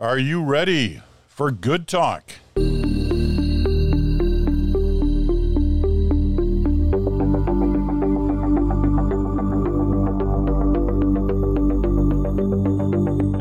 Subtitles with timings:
[0.00, 2.32] Are you ready for good talk?
[2.56, 2.64] And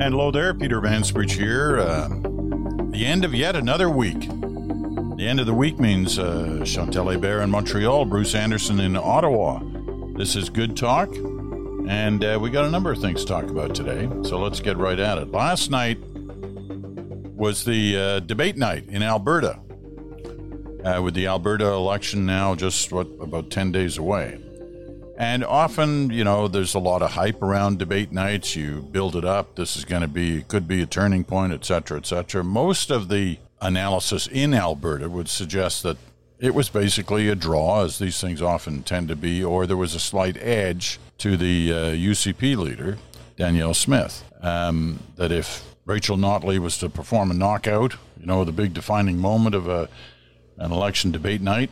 [0.01, 1.79] hello there, Peter Mansbridge here.
[1.79, 2.09] Uh,
[2.91, 4.19] the end of yet another week.
[4.19, 9.61] The end of the week means uh, Chantal Hébert in Montreal, Bruce Anderson in Ottawa.
[10.17, 11.07] This is Good Talk,
[11.87, 14.75] and uh, we got a number of things to talk about today, so let's get
[14.75, 15.31] right at it.
[15.31, 15.97] Last night
[17.39, 19.59] was the uh, debate night in Alberta,
[20.83, 24.39] uh, with the Alberta election now just, what, about 10 days away.
[25.17, 28.55] And often, you know, there's a lot of hype around debate nights.
[28.55, 29.55] You build it up.
[29.55, 32.43] This is going to be, could be a turning point, et cetera, et cetera.
[32.43, 35.97] Most of the analysis in Alberta would suggest that
[36.39, 39.95] it was basically a draw, as these things often tend to be, or there was
[39.95, 42.97] a slight edge to the uh, UCP leader,
[43.35, 44.23] Danielle Smith.
[44.41, 49.17] Um, that if Rachel Notley was to perform a knockout, you know, the big defining
[49.17, 49.89] moment of a,
[50.57, 51.71] an election debate night,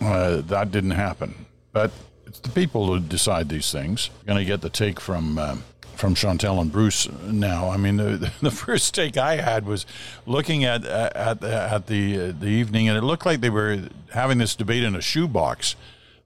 [0.00, 1.34] uh, that didn't happen.
[1.72, 1.90] But
[2.24, 4.10] it's the people who decide these things.
[4.26, 5.64] Going to get the take from um,
[5.96, 7.68] from Chantal and Bruce now.
[7.70, 9.86] I mean, the, the first take I had was
[10.24, 14.38] looking at at at the uh, the evening, and it looked like they were having
[14.38, 15.74] this debate in a shoebox.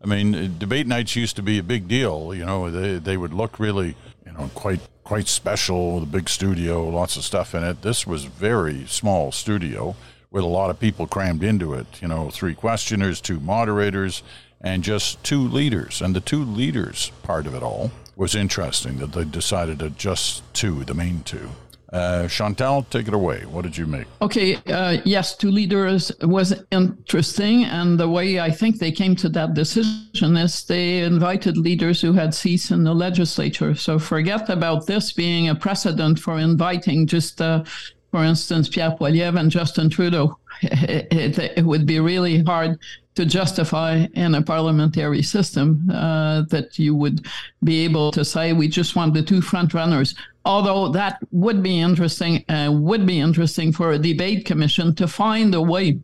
[0.04, 2.34] I mean, debate nights used to be a big deal.
[2.34, 6.00] You know, they they would look really, you know, quite quite special.
[6.00, 7.82] The big studio, lots of stuff in it.
[7.82, 9.94] This was very small studio
[10.30, 11.86] with a lot of people crammed into it.
[12.00, 14.22] You know, three questioners, two moderators
[14.60, 16.00] and just two leaders.
[16.00, 20.42] And the two leaders part of it all was interesting that they decided to just
[20.54, 21.50] two, the main two.
[21.92, 23.44] Uh, Chantal, take it away.
[23.44, 24.06] What did you make?
[24.22, 29.28] Okay, uh, yes, two leaders was interesting, and the way I think they came to
[29.30, 33.74] that decision is they invited leaders who had seats in the legislature.
[33.74, 37.62] So forget about this being a precedent for inviting just, uh,
[38.10, 40.38] for instance, Pierre Poilievre and Justin Trudeau.
[40.62, 42.78] It, it, would be really hard
[43.14, 47.26] to justify in a parliamentary system uh, that you would
[47.62, 50.14] be able to say we just want the two front runners.
[50.44, 55.54] Although that would be interesting, uh, would be interesting for a debate commission to find
[55.54, 56.00] a way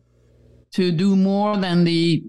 [0.71, 2.23] to do more than the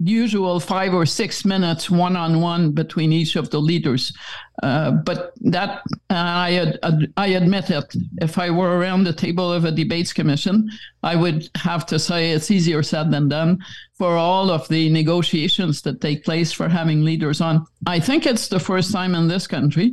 [0.00, 4.16] usual five or six minutes one on one between each of the leaders.
[4.62, 7.94] Uh, but that uh, I ad, I admit it.
[8.20, 10.68] If I were around the table of a debates commission,
[11.02, 13.58] I would have to say it's easier said than done
[13.94, 17.66] for all of the negotiations that take place for having leaders on.
[17.86, 19.92] I think it's the first time in this country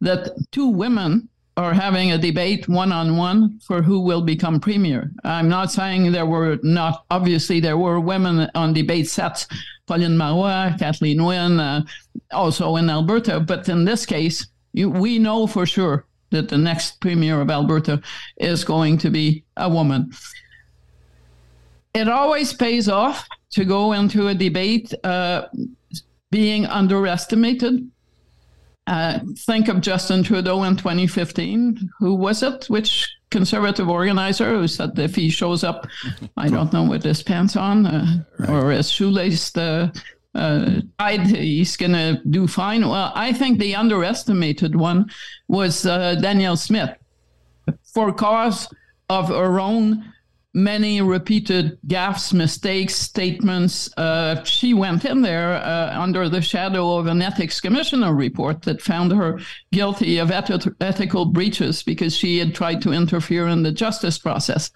[0.00, 5.10] that two women are having a debate one on one for who will become premier.
[5.24, 9.46] I'm not saying there were not, obviously, there were women on debate sets,
[9.86, 11.84] Pauline Marois, Kathleen Wynne, uh,
[12.30, 13.40] also in Alberta.
[13.40, 18.00] But in this case, you, we know for sure that the next premier of Alberta
[18.38, 20.10] is going to be a woman.
[21.94, 25.48] It always pays off to go into a debate uh,
[26.30, 27.90] being underestimated
[28.86, 31.90] uh, think of Justin Trudeau in 2015.
[31.98, 32.66] Who was it?
[32.68, 35.86] Which conservative organizer who said if he shows up,
[36.36, 38.50] I don't know, with his pants on uh, right.
[38.50, 39.90] or his shoelace uh,
[40.34, 42.86] uh, tied, he's going to do fine?
[42.88, 45.10] Well, I think the underestimated one
[45.48, 46.96] was uh, Danielle Smith
[47.94, 48.68] for cause
[49.08, 50.12] of her own
[50.54, 53.90] many repeated gaffes, mistakes, statements.
[53.96, 58.82] Uh, she went in there uh, under the shadow of an ethics commissioner report that
[58.82, 59.40] found her
[59.72, 64.70] guilty of eth- ethical breaches because she had tried to interfere in the justice process.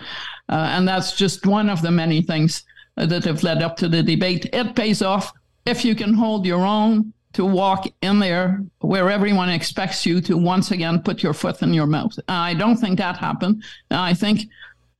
[0.48, 2.65] Uh, and that's just one of the many things
[2.97, 4.47] that have led up to the debate.
[4.54, 5.32] It pays off
[5.66, 7.12] if you can hold your own.
[7.32, 11.75] To walk in there where everyone expects you to once again put your foot in
[11.75, 12.19] your mouth.
[12.28, 13.62] I don't think that happened.
[13.91, 14.48] I think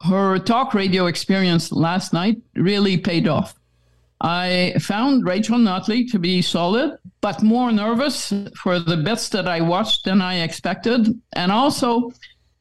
[0.03, 3.55] her talk radio experience last night really paid off.
[4.21, 9.61] I found Rachel Notley to be solid, but more nervous for the bits that I
[9.61, 11.21] watched than I expected.
[11.35, 12.13] And also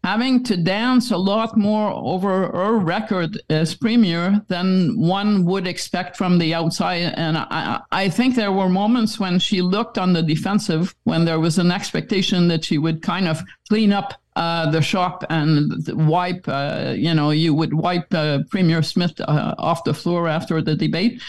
[0.06, 6.16] having to dance a lot more over her record as premier than one would expect
[6.16, 7.12] from the outside.
[7.18, 11.40] And I, I think there were moments when she looked on the defensive, when there
[11.40, 15.74] was an expectation that she would kind of clean up uh, the shop and
[16.08, 20.62] wipe, uh, you know, you would wipe uh, Premier Smith uh, off the floor after
[20.62, 21.20] the debate.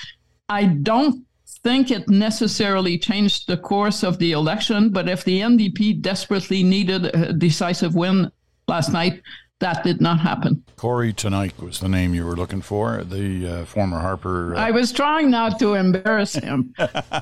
[0.51, 1.25] I don't
[1.63, 7.07] think it necessarily changed the course of the election, but if the NDP desperately needed
[7.07, 8.31] a decisive win
[8.69, 9.23] last night,
[9.61, 10.63] that did not happen.
[10.77, 14.55] Kory Teneycke was the name you were looking for, the uh, former Harper.
[14.55, 14.59] Uh...
[14.59, 16.75] I was trying not to embarrass him.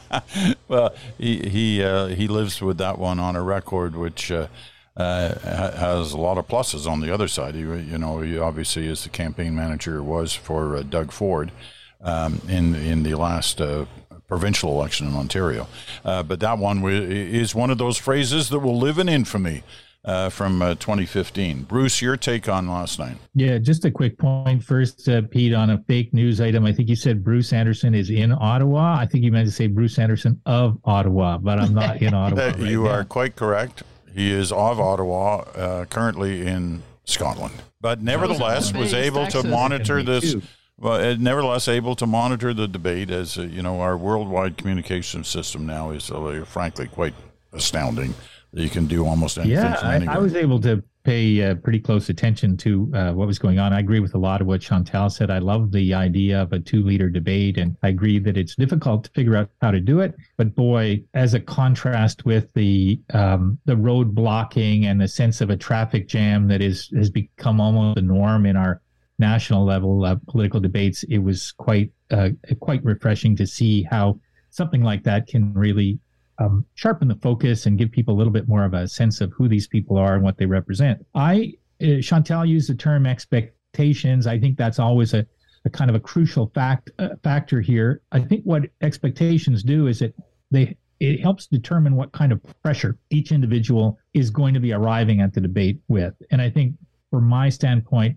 [0.69, 4.49] well, he he uh, he lives with that one on a record, which uh,
[4.97, 7.55] has a lot of pluses on the other side.
[7.55, 11.53] He, you know, he obviously is the campaign manager was for uh, Doug Ford
[12.01, 13.85] um, in in the last uh,
[14.27, 15.69] provincial election in Ontario.
[16.05, 19.63] Uh, but that one is one of those phrases that will live in infamy.
[20.05, 21.63] Uh, from uh, 2015.
[21.63, 23.17] Bruce, your take on last night?
[23.35, 26.67] Yeah, just a quick point first, uh, Pete, on a fake news item.
[26.67, 28.99] I think you said Bruce Anderson is in Ottawa.
[29.01, 32.49] I think you meant to say Bruce Anderson of Ottawa, but I'm not in Ottawa.
[32.49, 32.91] Right you now.
[32.91, 33.83] are quite correct.
[34.15, 40.37] He is of Ottawa, uh, currently in Scotland, but nevertheless was able to monitor this.
[40.79, 45.65] Well, nevertheless, able to monitor the debate as uh, you know, our worldwide communication system
[45.65, 47.15] now is uh, frankly quite
[47.55, 48.13] astounding.
[48.57, 49.57] You can do almost anything.
[49.57, 53.39] Yeah, I, I, was able to pay uh, pretty close attention to uh, what was
[53.39, 53.73] going on.
[53.73, 55.29] I agree with a lot of what Chantal said.
[55.29, 59.11] I love the idea of a two-leader debate, and I agree that it's difficult to
[59.11, 60.15] figure out how to do it.
[60.37, 65.51] But boy, as a contrast with the um, the road blocking and the sense of
[65.51, 68.81] a traffic jam that is has become almost the norm in our
[69.19, 72.31] national level uh, political debates, it was quite uh,
[72.61, 74.21] quite refreshing to see how
[74.51, 75.99] something like that can really
[76.39, 79.33] um, sharpen the focus and give people a little bit more of a sense of
[79.33, 81.05] who these people are and what they represent.
[81.15, 84.27] I uh, Chantal used the term expectations.
[84.27, 85.27] I think that's always a,
[85.65, 88.03] a kind of a crucial fact uh, factor here.
[88.13, 90.15] I think what expectations do is that
[90.51, 95.21] they it helps determine what kind of pressure each individual is going to be arriving
[95.21, 96.15] at the debate with.
[96.31, 96.77] And I think
[97.11, 98.17] from my standpoint,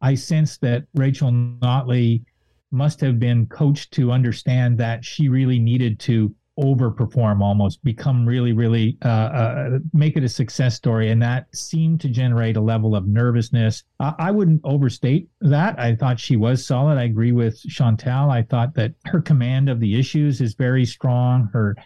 [0.00, 2.24] I sense that Rachel Notley
[2.70, 8.52] must have been coached to understand that she really needed to overperform almost become really
[8.52, 11.10] really uh, uh, make it a success story.
[11.10, 13.84] And that seemed to generate a level of nervousness.
[14.00, 15.78] Uh, i wouldn't overstate that.
[15.78, 16.98] I thought she was solid.
[16.98, 18.30] I agree with chantal.
[18.30, 21.48] I thought that her command of the issues is very strong.
[21.52, 21.76] Her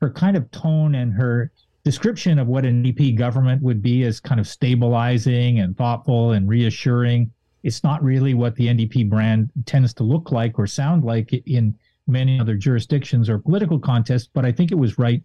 [0.00, 1.50] her kind of tone and her
[1.84, 6.48] description of what an NDP government would be as kind of stabilizing and thoughtful and
[6.48, 7.30] reassuring.
[7.62, 11.74] It's not really what the NDP brand tends to look like or sound like in
[12.08, 15.22] many other jurisdictions or political contests, but I think it was right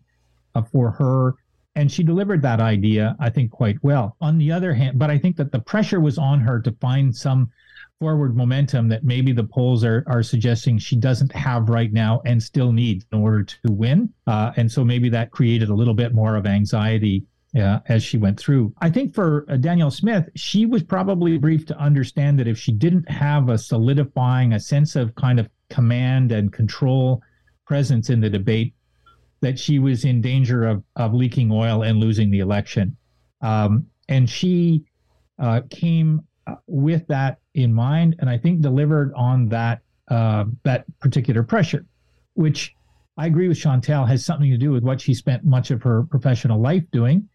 [0.55, 1.35] uh, for her.
[1.75, 4.15] And she delivered that idea, I think, quite well.
[4.21, 7.15] On the other hand, but I think that the pressure was on her to find
[7.15, 7.49] some
[7.99, 12.41] forward momentum that maybe the polls are, are suggesting she doesn't have right now and
[12.43, 14.11] still needs in order to win.
[14.27, 17.23] Uh, and so maybe that created a little bit more of anxiety
[17.57, 18.73] uh, as she went through.
[18.81, 22.71] I think for uh, Danielle Smith, she was probably briefed to understand that if she
[22.71, 27.21] didn't have a solidifying, a sense of kind of command and control
[27.65, 28.73] presence in the debate
[29.41, 32.95] that she was in danger of, of leaking oil and losing the election.
[33.41, 34.83] Um, and she
[35.39, 40.85] uh, came uh, with that in mind, and I think delivered on that uh, that
[40.99, 41.85] particular pressure,
[42.35, 42.75] which
[43.17, 46.03] I agree with Chantal has something to do with what she spent much of her
[46.03, 47.27] professional life doing.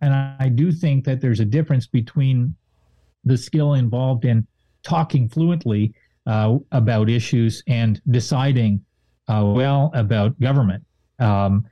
[0.00, 2.54] And I, I do think that there's a difference between
[3.24, 4.46] the skill involved in
[4.82, 5.94] talking fluently
[6.26, 8.84] uh, about issues and deciding
[9.28, 10.84] uh, well about government.
[11.18, 11.64] Um,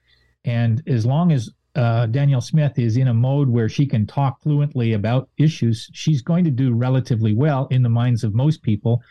[0.45, 4.41] and as long as uh, Danielle Smith is in a mode where she can talk
[4.43, 9.03] fluently about issues, she's going to do relatively well in the minds of most people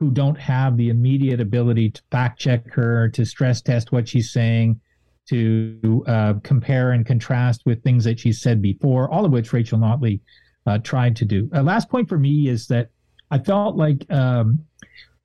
[0.00, 4.32] who don't have the immediate ability to fact check her, to stress test what she's
[4.32, 4.80] saying,
[5.28, 9.78] to uh, compare and contrast with things that she's said before, all of which Rachel
[9.78, 10.20] Notley
[10.66, 11.48] uh, tried to do.
[11.54, 12.90] Uh, last point for me is that
[13.30, 14.58] I felt like um,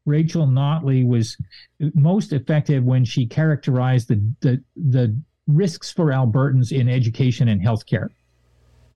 [0.05, 1.37] Rachel Notley was
[1.93, 8.09] most effective when she characterized the, the, the risks for Albertans in education and healthcare.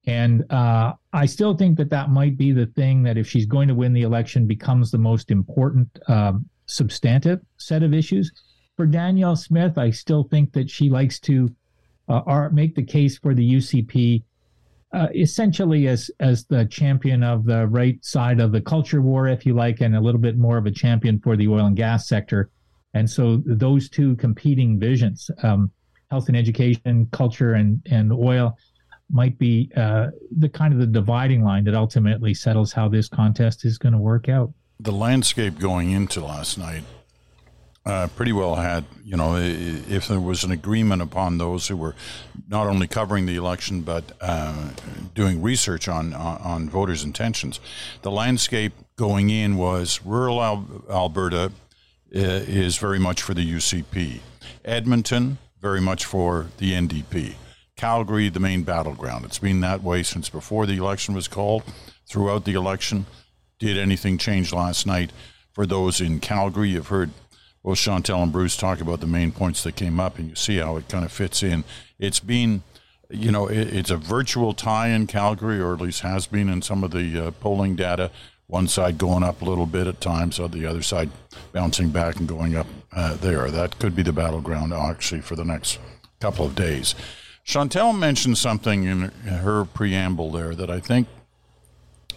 [0.06, 3.68] And uh, I still think that that might be the thing that if she's going
[3.68, 8.32] to win the election becomes the most important um, substantive set of issues.
[8.78, 11.54] For Danielle Smith, I still think that she likes to
[12.08, 14.24] uh, make the case for the UCP
[14.92, 19.46] uh, essentially as as the champion of the right side of the culture war, if
[19.46, 22.08] you like, and a little bit more of a champion for the oil and gas
[22.08, 22.50] sector.
[22.94, 25.72] And so those two competing visions, um,
[26.10, 28.58] health and education, culture and and oil,
[29.12, 33.66] might be uh, the kind of the dividing line that ultimately settles how this contest
[33.66, 34.52] is going to work out.
[34.80, 36.84] The landscape going into last night
[37.90, 41.96] uh, pretty well had, you know, if there was an agreement upon those who were
[42.48, 44.70] not only covering the election but uh,
[45.16, 47.60] doing research on, on, on voters' intentions,
[48.04, 51.52] the landscape going in was rural Al- Alberta uh,
[52.14, 54.20] is very much for the UCP,
[54.64, 57.34] Edmonton very much for the NDP,
[57.76, 59.26] Calgary the main battleground.
[59.26, 61.64] It's been that way since before the election was called.
[62.08, 63.08] Throughout the election,
[63.58, 65.12] did anything change last night
[65.54, 66.70] for those in Calgary?
[66.70, 67.12] You've heard
[67.70, 70.58] well, Chantal and Bruce talk about the main points that came up, and you see
[70.58, 71.64] how it kind of fits in.
[72.00, 72.64] It's been
[73.12, 76.64] you know, it, it's a virtual tie in Calgary, or at least has been in
[76.64, 78.10] some of the uh, polling data.
[78.48, 81.12] One side going up a little bit at times, or the other side
[81.54, 83.52] bouncing back and going up uh, there.
[83.52, 85.78] That could be the battleground actually for the next
[86.20, 86.96] couple of days.
[87.44, 91.08] Chantal mentioned something in her preamble there that I think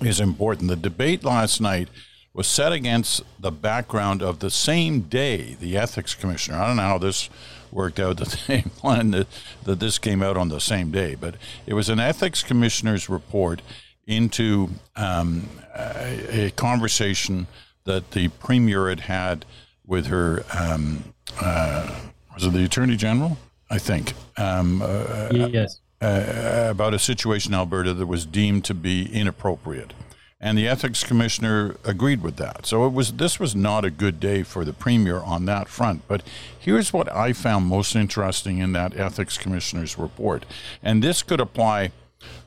[0.01, 0.71] is important.
[0.71, 1.89] The debate last night
[2.35, 6.59] was set against the background of the same day the ethics commissioner.
[6.59, 7.29] I don't know how this
[7.71, 9.27] worked out that they planned that,
[9.65, 11.35] that this came out on the same day, but
[11.67, 13.63] it was an ethics commissioner's report
[14.07, 17.47] into um, a, a, conversation
[17.85, 19.45] that the premier had had
[19.87, 20.45] with her.
[20.59, 22.01] Um, uh,
[22.35, 23.39] was it the attorney general?
[23.71, 24.13] I think.
[24.37, 25.81] Um, uh, yes.
[26.01, 29.93] Uh, about a situation in Alberta that was deemed to be inappropriate
[30.43, 32.67] and the ethics commissioner agreed with that.
[32.67, 36.03] So it was this was not a good day for the premier on that front.
[36.09, 36.25] But
[36.59, 40.45] here's what I found most interesting in that ethics commissioner's report,
[40.83, 41.93] and this could apply.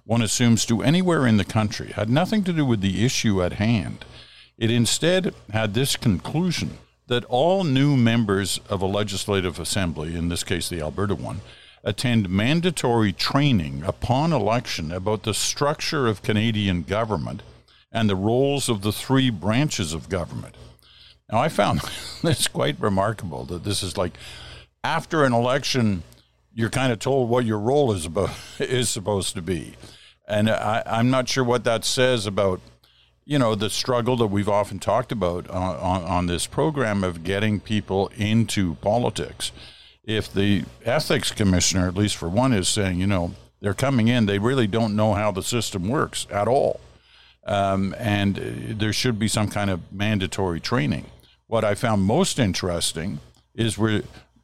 [0.05, 3.53] One assumes to anywhere in the country, had nothing to do with the issue at
[3.53, 4.05] hand.
[4.57, 10.43] It instead had this conclusion that all new members of a legislative assembly, in this
[10.43, 11.41] case the Alberta one,
[11.83, 17.41] attend mandatory training upon election about the structure of Canadian government
[17.95, 20.55] and the roles of the three branches of government.
[21.31, 21.79] Now, I found
[22.21, 24.17] this quite remarkable that this is like
[24.83, 26.03] after an election,
[26.53, 29.75] you're kind of told what your role is about is supposed to be,
[30.27, 32.59] and I, I'm not sure what that says about
[33.23, 37.23] you know the struggle that we've often talked about on, on, on this program of
[37.23, 39.53] getting people into politics.
[40.03, 44.27] If the ethics commissioner, at least for one, is saying, you know, they're coming in,
[44.27, 46.79] they really don't know how the system works at all
[47.45, 48.35] um, and
[48.79, 51.05] there should be some kind of mandatory training.
[51.47, 53.19] What I found most interesting
[53.53, 54.01] is where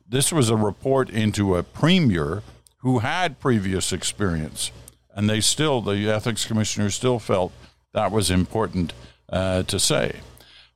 [0.08, 2.44] this was a report into a premier
[2.80, 4.72] who had previous experience,
[5.16, 7.52] and they still, the ethics commissioner still felt
[7.94, 8.94] that was important
[9.30, 10.20] uh, to say.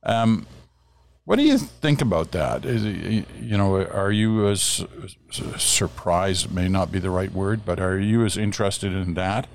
[0.02, 0.46] Um,
[1.24, 2.64] what do you think about that?
[2.64, 4.84] Is, you know, are you as
[5.58, 6.52] surprised?
[6.52, 9.48] May not be the right word, but are you as interested in that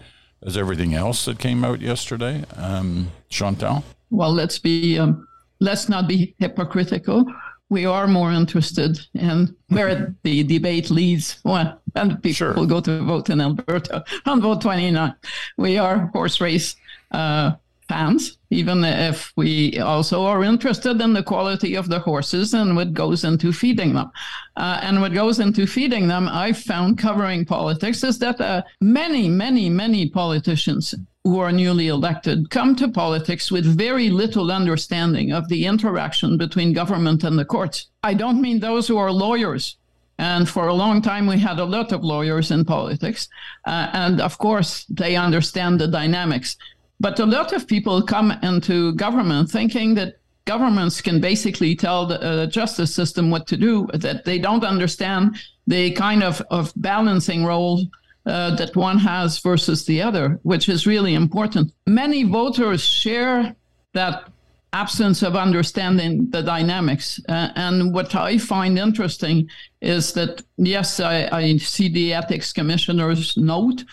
[0.44, 2.44] as everything else that came out yesterday.
[2.56, 3.84] Um, Chantal?
[4.10, 5.28] Well, let's be um,
[5.60, 7.26] let's not be hypocritical.
[7.70, 12.66] We are more interested in where the debate leads when, when people sure.
[12.66, 15.16] go to vote in Alberta on vote 29.
[15.58, 16.76] We are horse race
[17.12, 17.52] uh,
[17.92, 22.94] fans, even if we also are interested in the quality of the horses and what
[22.94, 24.10] goes into feeding them.
[24.56, 29.28] Uh, and what goes into feeding them, I found covering politics is that uh, many,
[29.28, 30.96] many, many politicians
[31.26, 36.72] who are newly elected come to politics with very little understanding of the interaction between
[36.72, 37.90] government and the courts.
[38.04, 39.76] I don't mean those who are lawyers
[40.22, 43.28] and for a long time, we had a lot of lawyers in politics.
[43.66, 46.58] Uh, and of course, they understand the dynamics.
[47.02, 52.22] But a lot of people come into government thinking that governments can basically tell the
[52.22, 57.44] uh, justice system what to do, that they don't understand the kind of, of balancing
[57.44, 57.88] role
[58.28, 61.74] uh, that one has versus the other, which is really important.
[61.88, 63.56] Many voters share
[63.94, 64.30] that
[64.74, 67.20] absence of understanding the dynamics.
[67.28, 69.50] Uh, and what I find interesting
[69.82, 73.84] is that, yes, I, I see the ethics commissioner's note,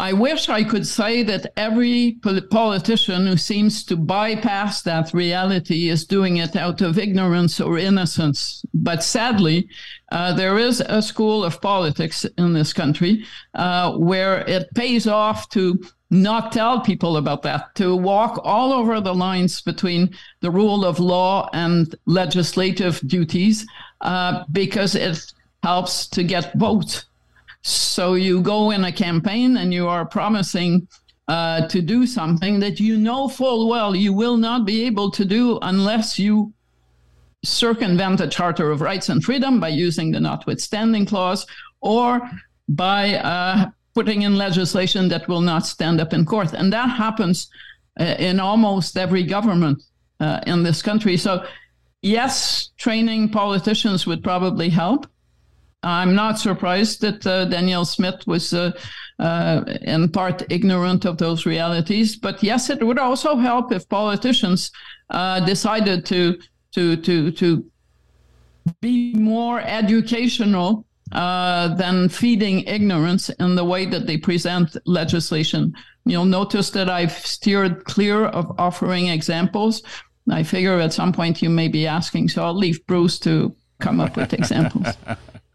[0.00, 2.18] I wish I could say that every
[2.50, 8.64] politician who seems to bypass that reality is doing it out of ignorance or innocence.
[8.72, 9.68] But sadly,
[10.10, 15.50] uh, there is a school of politics in this country uh, where it pays off
[15.50, 15.78] to
[16.08, 20.98] not tell people about that, to walk all over the lines between the rule of
[20.98, 23.66] law and legislative duties,
[24.00, 25.30] uh, because it
[25.62, 27.04] helps to get votes.
[27.62, 30.88] So you go in a campaign and you are promising
[31.28, 35.24] uh, to do something that you know full well you will not be able to
[35.24, 36.52] do unless you
[37.44, 41.46] circumvent the Charter of Rights and Freedom by using the notwithstanding clause
[41.80, 42.20] or
[42.68, 46.52] by uh, putting in legislation that will not stand up in court.
[46.52, 47.48] And that happens
[47.98, 49.82] uh, in almost every government
[50.20, 51.16] uh, in this country.
[51.16, 51.46] So,
[52.02, 55.06] yes, training politicians would probably help.
[55.82, 58.72] I'm not surprised that uh, Danielle Smith was uh,
[59.18, 62.16] uh, in part ignorant of those realities.
[62.16, 64.70] But yes, it would also help if politicians
[65.08, 66.38] uh, decided to
[66.72, 67.64] to to to
[68.80, 75.74] be more educational uh, than feeding ignorance in the way that they present legislation.
[76.04, 79.82] You'll notice that I've steered clear of offering examples.
[80.30, 84.00] I figure at some point you may be asking, so I'll leave Bruce to come
[84.00, 84.86] up with examples.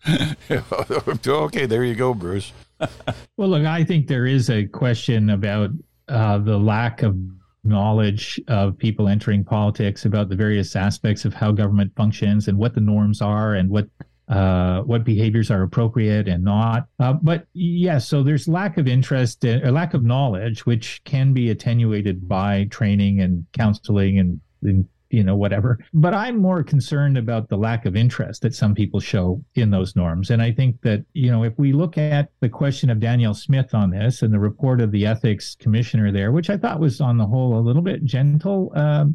[1.28, 2.54] okay, there you go, Bruce.
[3.38, 5.70] well, look, I think there is a question about
[6.08, 7.18] uh, the lack of
[7.64, 12.76] knowledge of people entering politics about the various aspects of how government functions and what
[12.76, 13.88] the norms are and what
[14.28, 16.88] uh, what behaviors are appropriate and not.
[17.00, 21.32] Uh, but yes, yeah, so there's lack of interest or lack of knowledge, which can
[21.32, 25.80] be attenuated by training and counseling and, and you know, whatever.
[25.94, 29.96] But I'm more concerned about the lack of interest that some people show in those
[29.96, 30.30] norms.
[30.30, 33.74] And I think that, you know, if we look at the question of Danielle Smith
[33.74, 37.18] on this and the report of the ethics commissioner there, which I thought was on
[37.18, 39.06] the whole a little bit gentle uh,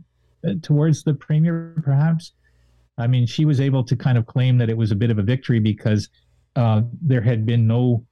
[0.62, 2.33] towards the premier, perhaps.
[2.97, 5.19] I mean, she was able to kind of claim that it was a bit of
[5.19, 6.09] a victory because
[6.57, 8.07] uh, there had been no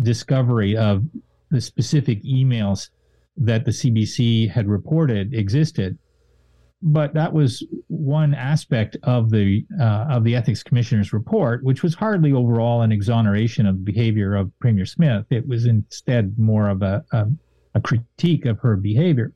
[0.00, 1.02] discovery of
[1.50, 2.90] the specific emails
[3.36, 5.98] that the CBC had reported existed
[6.86, 11.94] but that was one aspect of the uh, of the ethics commissioner's report, which was
[11.94, 15.24] hardly overall an exoneration of behavior of Premier Smith.
[15.30, 17.26] It was instead more of a, a,
[17.74, 19.32] a critique of her behavior.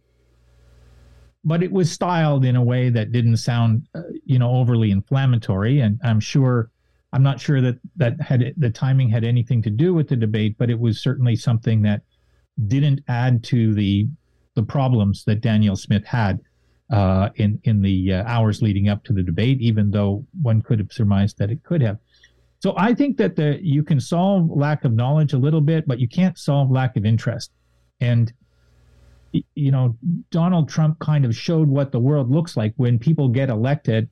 [1.43, 5.81] But it was styled in a way that didn't sound, uh, you know, overly inflammatory.
[5.81, 6.71] And I'm sure,
[7.15, 10.57] I'm not sure that that had the timing had anything to do with the debate,
[10.59, 12.03] but it was certainly something that
[12.67, 14.07] didn't add to the
[14.55, 16.41] the problems that Danielle Smith had
[16.91, 20.79] uh, in in the uh, hours leading up to the debate, even though one could
[20.79, 21.99] have surmised that it could have.
[22.61, 26.01] So I think that the you can solve lack of knowledge a little bit, but
[26.01, 27.53] you can't solve lack of interest.
[28.01, 28.33] And
[29.55, 29.97] you know,
[30.31, 34.09] Donald Trump kind of showed what the world looks like when people get elected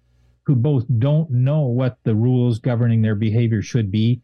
[0.47, 4.23] who both don't know what the rules governing their behavior should be,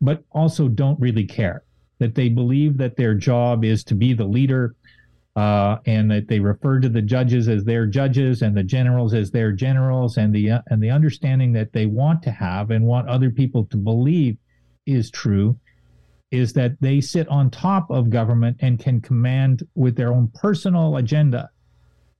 [0.00, 1.64] but also don't really care.
[1.98, 4.76] That they believe that their job is to be the leader
[5.36, 9.30] uh, and that they refer to the judges as their judges and the generals as
[9.30, 13.08] their generals, and the uh, and the understanding that they want to have and want
[13.08, 14.36] other people to believe
[14.86, 15.58] is true,
[16.30, 20.96] is that they sit on top of government and can command with their own personal
[20.96, 21.50] agenda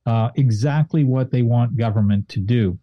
[0.06, 2.76] uh, exactly what they want government to do,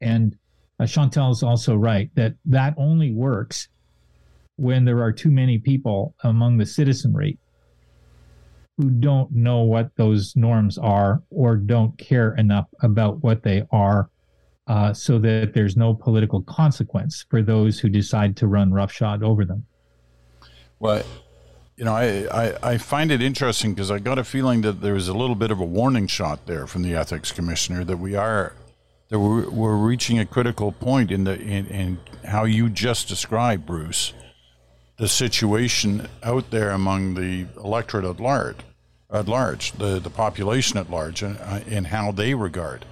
[0.00, 0.36] and
[0.80, 3.68] uh, Chantal is also right that that only works
[4.56, 7.38] when there are too many people among the citizenry
[8.76, 14.10] who don't know what those norms are or don't care enough about what they are
[14.66, 19.44] uh, so that there's no political consequence for those who decide to run roughshod over
[19.44, 19.64] them.
[20.78, 21.04] Well,
[21.76, 24.94] you know, I, I, I find it interesting because I got a feeling that there
[24.94, 28.14] was a little bit of a warning shot there from the ethics commissioner that we
[28.14, 28.54] are
[29.08, 34.12] that we're, reaching a critical point in the in, in how you just described, Bruce
[34.96, 38.58] the situation out there among the electorate at large,
[39.10, 42.84] at large, the, the population at large, and, uh, and how they regard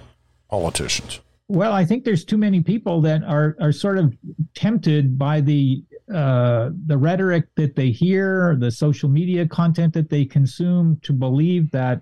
[0.49, 1.19] politicians.
[1.47, 4.17] Well, I think there's too many people that are are sort of
[4.55, 10.25] tempted by the uh, the rhetoric that they hear, the social media content that they
[10.25, 12.01] consume, to believe that,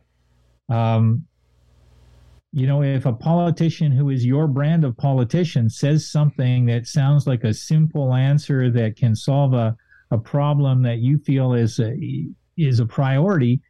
[0.70, 1.26] um,
[2.52, 7.28] you know, if a politician who is your brand of politician says something that sounds
[7.28, 9.76] like a simple answer that can solve a
[10.12, 13.62] a problem that you feel is a, is a priority,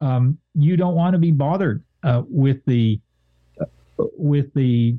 [0.00, 3.00] um, you don't want to be bothered uh, with the
[3.60, 3.66] uh,
[4.16, 4.98] with the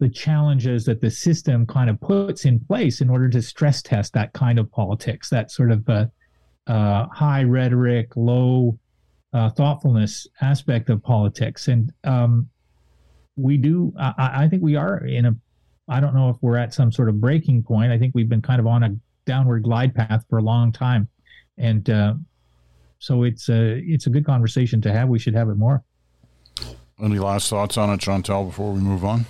[0.00, 4.12] the challenges that the system kind of puts in place in order to stress test
[4.12, 6.06] that kind of politics, that sort of uh,
[6.66, 8.78] uh high rhetoric, low
[9.32, 12.48] uh, thoughtfulness aspect of politics, and um,
[13.36, 13.92] we do.
[13.98, 15.34] I, I think we are in a.
[15.88, 17.92] I don't know if we're at some sort of breaking point.
[17.92, 21.08] I think we've been kind of on a downward glide path for a long time,
[21.58, 22.14] and uh,
[22.98, 25.08] so it's a it's a good conversation to have.
[25.08, 25.82] We should have it more.
[27.02, 29.26] Any last thoughts on it, Chantal, before we move on?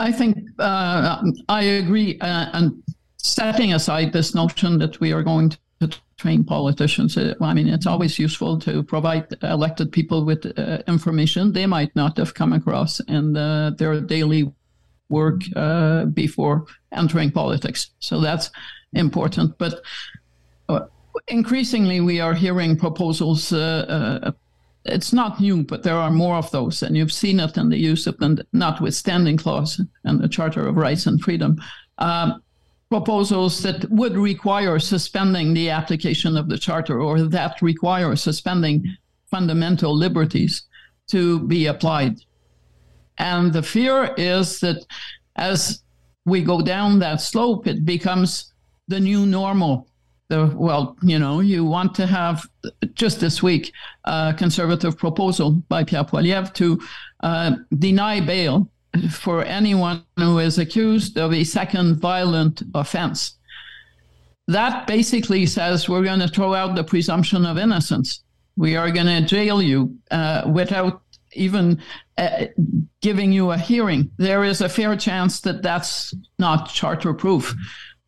[0.00, 2.18] I think uh, I agree.
[2.20, 2.82] Uh, and
[3.16, 7.86] setting aside this notion that we are going to train politicians, uh, I mean, it's
[7.86, 13.00] always useful to provide elected people with uh, information they might not have come across
[13.00, 14.52] in uh, their daily
[15.08, 17.90] work uh, before entering politics.
[17.98, 18.50] So that's
[18.92, 19.56] important.
[19.58, 19.82] But
[20.68, 20.86] uh,
[21.28, 23.52] increasingly, we are hearing proposals.
[23.52, 24.32] Uh, uh,
[24.84, 27.78] it's not new, but there are more of those, and you've seen it in the
[27.78, 31.60] use of the notwithstanding clause and the Charter of Rights and Freedom.
[31.98, 32.42] Um,
[32.88, 38.84] proposals that would require suspending the application of the charter or that require suspending
[39.28, 40.62] fundamental liberties
[41.08, 42.20] to be applied
[43.18, 44.84] and the fear is that
[45.36, 45.82] as
[46.24, 48.52] we go down that slope, it becomes
[48.88, 49.88] the new normal.
[50.28, 52.44] The, well, you know, you want to have
[52.94, 53.72] just this week
[54.04, 56.80] a conservative proposal by Pierre Poilievre to
[57.22, 58.68] uh, deny bail
[59.10, 63.34] for anyone who is accused of a second violent offense.
[64.48, 68.22] that basically says we're going to throw out the presumption of innocence.
[68.56, 71.02] We are going to jail you uh, without
[71.36, 71.80] even
[72.18, 72.46] uh,
[73.00, 74.10] giving you a hearing.
[74.18, 77.54] There is a fair chance that that's not charter proof.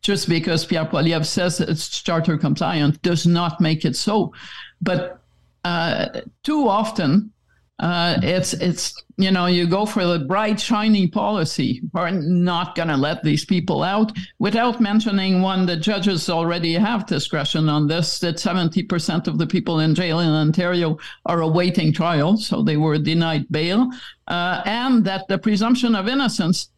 [0.01, 4.33] Just because Pierre Poilievre says it's charter compliant does not make it so.
[4.81, 5.21] But
[5.65, 7.31] uh, too often,
[7.79, 11.81] uh, it's it's you know you go for the bright shiny policy.
[11.93, 15.65] We're not going to let these people out without mentioning one.
[15.65, 18.19] The judges already have discretion on this.
[18.19, 22.75] That seventy percent of the people in jail in Ontario are awaiting trial, so they
[22.75, 23.89] were denied bail,
[24.27, 26.69] uh, and that the presumption of innocence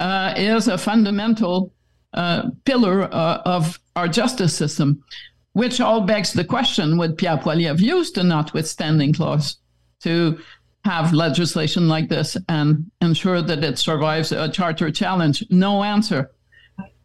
[0.00, 1.74] uh, is a fundamental
[2.14, 5.04] uh, pillar uh, of our justice system.
[5.52, 9.58] Which all begs the question: Would Pierre Poilievre use the notwithstanding clause?
[10.00, 10.38] To
[10.84, 15.44] have legislation like this and ensure that it survives a charter challenge?
[15.50, 16.30] No answer.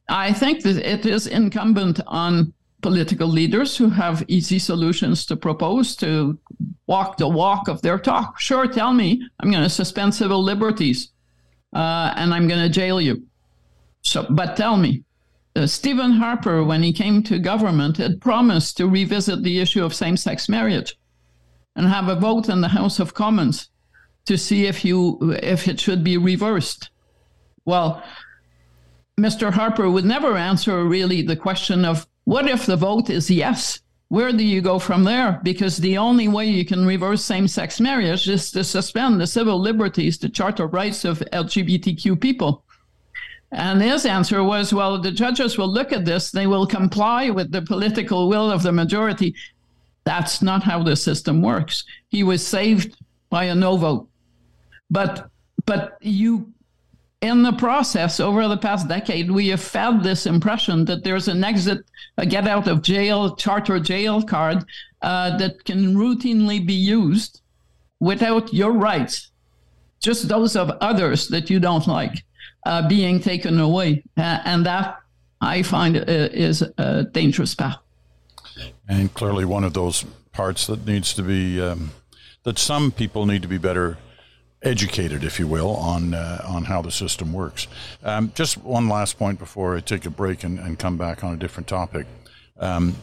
[0.09, 5.95] I think that it is incumbent on political leaders who have easy solutions to propose
[5.97, 6.37] to
[6.87, 8.39] walk the walk of their talk.
[8.39, 11.11] Sure, tell me, I'm going to suspend civil liberties
[11.73, 13.23] uh, and I'm going to jail you.
[14.01, 15.03] So, but tell me,
[15.55, 19.93] uh, Stephen Harper, when he came to government, had promised to revisit the issue of
[19.93, 20.97] same sex marriage
[21.75, 23.69] and have a vote in the House of Commons
[24.25, 26.89] to see if you if it should be reversed.
[27.65, 28.03] Well,
[29.19, 29.51] Mr.
[29.51, 33.79] Harper would never answer really the question of what if the vote is yes?
[34.09, 35.39] Where do you go from there?
[35.43, 39.59] Because the only way you can reverse same sex marriage is to suspend the civil
[39.59, 42.65] liberties, the charter rights of LGBTQ people.
[43.51, 47.51] And his answer was, well, the judges will look at this, they will comply with
[47.51, 49.35] the political will of the majority,
[50.03, 51.83] that's not how the system works.
[52.09, 52.97] He was saved
[53.29, 54.07] by a no vote.
[54.89, 55.29] But
[55.65, 56.51] but you
[57.21, 61.43] in the process over the past decade, we have fed this impression that there's an
[61.43, 61.85] exit,
[62.17, 64.65] a get out of jail charter jail card
[65.03, 67.41] uh, that can routinely be used
[67.99, 69.31] without your rights,
[70.01, 72.23] just those of others that you don't like,
[72.65, 74.97] uh, being taken away, uh, and that
[75.39, 77.77] I find uh, is a dangerous path
[78.87, 81.91] and clearly one of those parts that needs to be um,
[82.43, 83.97] that some people need to be better
[84.63, 87.67] educated, if you will, on uh, on how the system works.
[88.03, 91.33] Um, just one last point before I take a break and, and come back on
[91.33, 92.05] a different topic.
[92.59, 92.95] Um,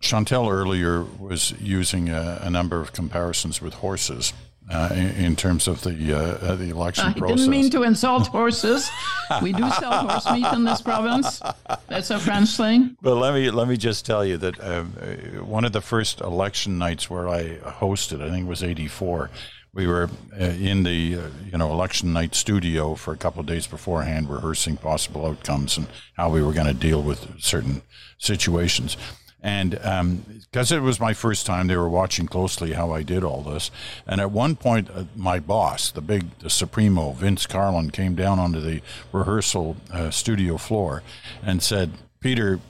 [0.00, 4.32] Chantal earlier was using a, a, number of comparisons with horses
[4.70, 7.38] uh, in, in, terms of the uh, the election I process.
[7.38, 8.88] didn't mean to insult horses.
[9.42, 11.42] we do sell horse meat in this province.
[11.88, 12.96] That's a French thing.
[13.02, 16.20] But let me let me just tell you that um, uh, one of the first
[16.20, 19.30] election nights where I hosted, I think it was '84.
[19.72, 23.46] We were uh, in the uh, you know election night studio for a couple of
[23.46, 27.82] days beforehand, rehearsing possible outcomes and how we were going to deal with certain
[28.18, 28.96] situations.
[29.42, 33.24] And because um, it was my first time, they were watching closely how I did
[33.24, 33.70] all this.
[34.06, 38.38] And at one point, uh, my boss, the big the Supremo, Vince Carlin, came down
[38.38, 41.02] onto the rehearsal uh, studio floor
[41.42, 42.60] and said, Peter,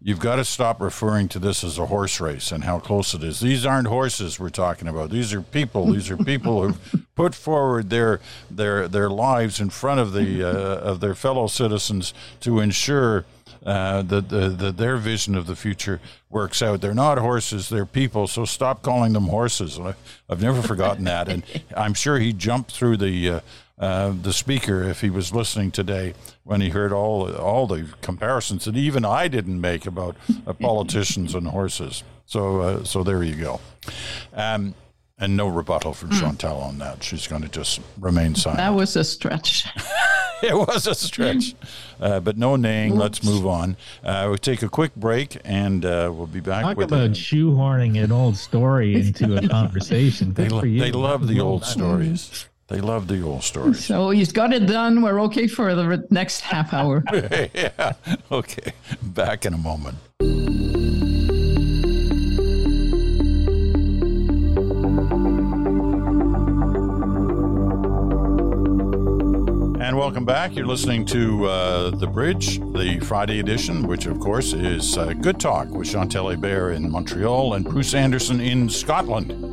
[0.00, 3.22] you've got to stop referring to this as a horse race and how close it
[3.24, 3.40] is.
[3.40, 5.10] These aren't horses we're talking about.
[5.10, 5.92] These are people.
[5.92, 10.78] These are people who've put forward their their their lives in front of the uh,
[10.80, 13.24] of their fellow citizens to ensure
[13.66, 16.80] uh, that the, the, their vision of the future works out.
[16.80, 18.26] They're not horses; they're people.
[18.28, 19.78] So stop calling them horses.
[19.78, 19.94] I,
[20.28, 21.42] have never forgotten that, and
[21.76, 23.30] I'm sure he jumped through the.
[23.30, 23.40] Uh,
[23.78, 26.14] uh, the speaker, if he was listening today,
[26.44, 31.34] when he heard all all the comparisons that even I didn't make about uh, politicians
[31.34, 32.02] and horses.
[32.26, 33.60] So uh, so there you go.
[34.34, 34.74] Um,
[35.18, 36.20] and no rebuttal from mm.
[36.20, 37.02] Chantal on that.
[37.02, 38.58] She's going to just remain silent.
[38.58, 39.66] That was a stretch.
[40.42, 41.54] it was a stretch.
[42.00, 42.90] Uh, but no naying.
[42.90, 43.00] Oops.
[43.00, 43.76] Let's move on.
[44.04, 47.10] Uh, we'll take a quick break and uh, we'll be back Talk with about a,
[47.10, 50.32] shoehorning an old story into a conversation.
[50.32, 52.47] they, lo- they love the old stories.
[52.68, 53.82] They love the old stories.
[53.82, 55.00] So he's got it done.
[55.00, 57.02] We're okay for the next half hour.
[57.12, 57.94] yeah.
[58.30, 58.72] Okay.
[59.02, 59.96] Back in a moment.
[69.80, 70.54] And welcome back.
[70.54, 75.40] You're listening to uh, The Bridge, the Friday edition, which, of course, is uh, Good
[75.40, 79.47] Talk with Chantal Hébert in Montreal and Bruce Anderson in Scotland.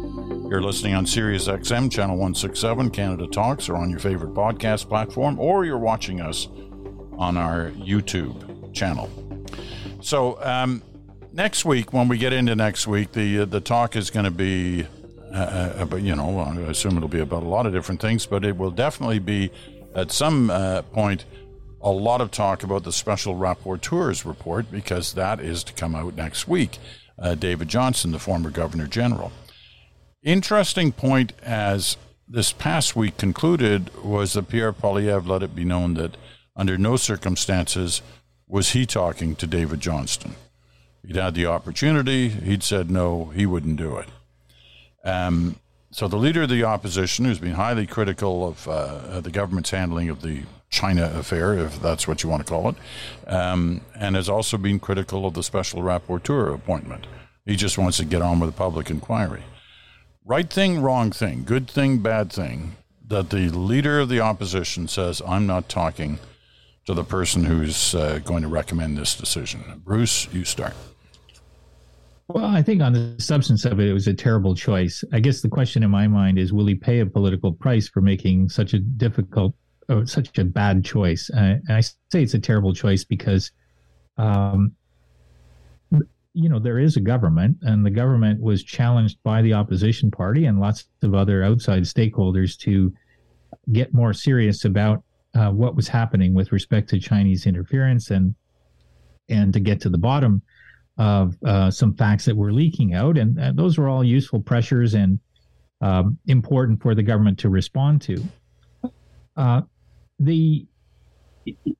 [0.47, 5.39] You're listening on Sirius XM, Channel 167, Canada Talks, or on your favorite podcast platform,
[5.39, 6.47] or you're watching us
[7.17, 9.09] on our YouTube channel.
[10.01, 10.83] So, um,
[11.33, 14.31] next week, when we get into next week, the, uh, the talk is going to
[14.31, 14.85] be,
[15.33, 18.45] uh, uh, you know, I assume it'll be about a lot of different things, but
[18.45, 19.49] it will definitely be
[19.95, 21.25] at some uh, point
[21.81, 26.13] a lot of talk about the special rapporteur's report because that is to come out
[26.13, 26.77] next week.
[27.17, 29.31] Uh, David Johnston, the former governor general.
[30.25, 35.93] Interesting point as this past week concluded was that Pierre Poilievre let it be known
[35.93, 36.17] that
[36.55, 38.01] under no circumstances
[38.47, 40.33] was he talking to David Johnston.
[41.05, 44.07] He'd had the opportunity, he'd said no, he wouldn't do it.
[45.03, 45.57] Um,
[45.91, 50.09] so the leader of the opposition, who's been highly critical of uh, the government's handling
[50.09, 52.75] of the China affair, if that's what you want to call it,
[53.27, 57.05] um, and has also been critical of the special rapporteur appointment.
[57.45, 59.43] He just wants to get on with the public inquiry.
[60.27, 65.21] Right thing, wrong thing, good thing, bad thing, that the leader of the opposition says,
[65.23, 66.17] I'm not talking
[66.87, 69.83] to the person who's uh, going to recommend this decision.
[69.85, 70.73] Bruce, you start.
[72.27, 75.03] Well, I think on the substance of it, it was a terrible choice.
[75.13, 78.01] I guess the question in my mind is, will he pay a political price for
[78.01, 79.53] making such a difficult,
[79.89, 81.29] or such a bad choice?
[81.29, 83.51] Uh, and I say it's a terrible choice because,
[84.17, 84.71] um,
[86.35, 90.45] you know, there is a government, and the government was challenged by the opposition party
[90.45, 92.93] and lots of other outside stakeholders to
[93.71, 95.01] get more serious about
[95.33, 98.35] uh, what was happening with respect to Chinese interference and
[99.29, 100.41] and to get to the bottom
[100.97, 104.93] of uh, some facts that were leaking out, and, and those were all useful pressures
[104.93, 105.19] and
[105.81, 108.23] um, important for the government to respond to.
[109.37, 109.61] Uh,
[110.19, 110.65] the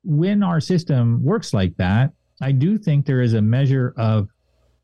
[0.02, 4.28] when our system works like that, I do think there is a measure of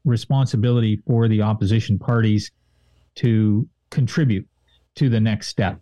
[0.04, 2.50] responsibility for the opposition parties
[3.16, 4.46] to contribute
[4.96, 5.80] to the next step.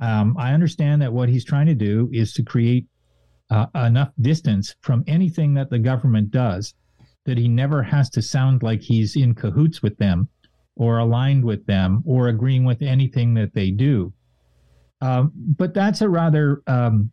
[0.00, 2.86] Um, I understand that what he's trying to do is to create
[3.50, 6.74] uh, enough distance from anything that the government does
[7.24, 10.28] that he never has to sound like he's in cahoots with them
[10.76, 14.12] or aligned with them or agreeing with anything that they do.
[15.00, 17.10] Um, but that's a rather um,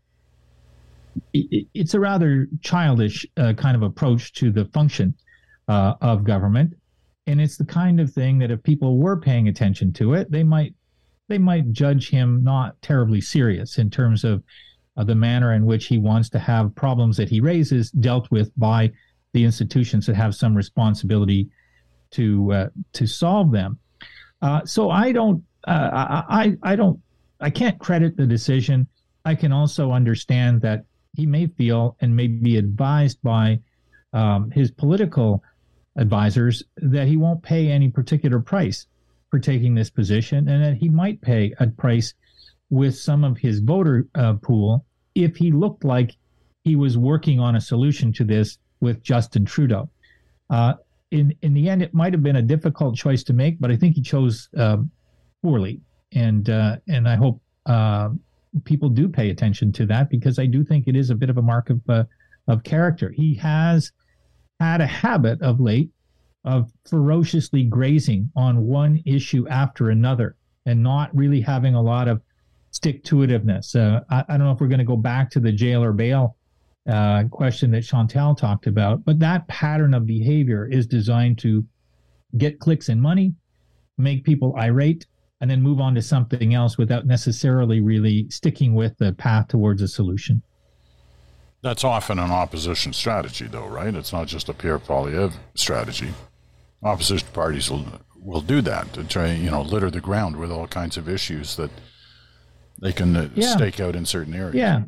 [1.33, 5.15] it, it's a rather childish uh, kind of approach to the function
[5.67, 6.73] uh, of government,
[7.27, 10.43] and it's the kind of thing that if people were paying attention to it, they
[10.43, 10.73] might
[11.27, 14.43] they might judge him not terribly serious in terms of
[14.97, 18.51] uh, the manner in which he wants to have problems that he raises dealt with
[18.57, 18.91] by
[19.33, 21.49] the institutions that have some responsibility
[22.11, 23.77] to uh, to solve them.
[24.41, 26.99] Uh, so I don't uh, I I don't
[27.39, 28.87] I can't credit the decision.
[29.25, 33.59] I can also understand that he may feel and may be advised by
[34.13, 35.43] um, his political
[35.97, 38.87] advisors that he won't pay any particular price
[39.29, 42.13] for taking this position, and that he might pay a price
[42.69, 46.15] with some of his voter uh, pool if he looked like
[46.63, 49.89] he was working on a solution to this with Justin Trudeau.
[50.49, 50.73] Uh,
[51.11, 53.77] in in the end, it might have been a difficult choice to make, but I
[53.77, 54.91] think he chose um,
[55.41, 55.81] poorly,
[56.11, 58.09] and uh, and I hope uh,
[58.63, 61.37] people do pay attention to that because I do think it is a bit of
[61.37, 62.03] a mark of uh,
[62.47, 63.11] of character.
[63.11, 63.91] He has
[64.59, 65.91] had a habit of late
[66.43, 72.21] of ferociously grazing on one issue after another and not really having a lot of
[72.71, 73.75] stick to itiveness.
[73.75, 75.91] Uh, I, I, don't know if we're going to go back to the jail or
[75.91, 76.37] bail
[76.87, 79.03] uh, question that Chantal talked about.
[79.05, 81.65] But that pattern of behavior is designed to
[82.37, 83.33] get clicks and money,
[83.97, 85.07] make people irate,
[85.41, 89.81] and then move on to something else without necessarily really sticking with the path towards
[89.81, 90.41] a solution.
[91.65, 93.95] That's often an opposition strategy, though, right?
[93.95, 96.13] It's not just a Pierre Poilievre strategy.
[96.83, 97.87] Opposition parties will
[98.21, 101.55] will do that to try, you know, litter the ground with all kinds of issues
[101.55, 101.71] that
[102.79, 103.47] they can uh, yeah.
[103.47, 104.53] stake out in certain areas.
[104.53, 104.83] Yeah,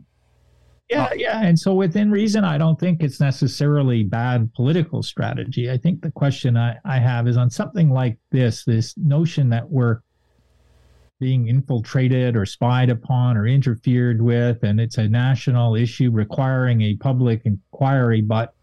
[0.88, 1.42] yeah, yeah.
[1.42, 5.72] And so within reason, I don't think it's necessarily bad political strategy.
[5.72, 9.68] I think the question I, I have is on something like this, this notion that
[9.68, 10.02] we're
[11.20, 16.96] being infiltrated or spied upon or interfered with, and it's a national issue requiring a
[16.98, 18.54] public inquiry, but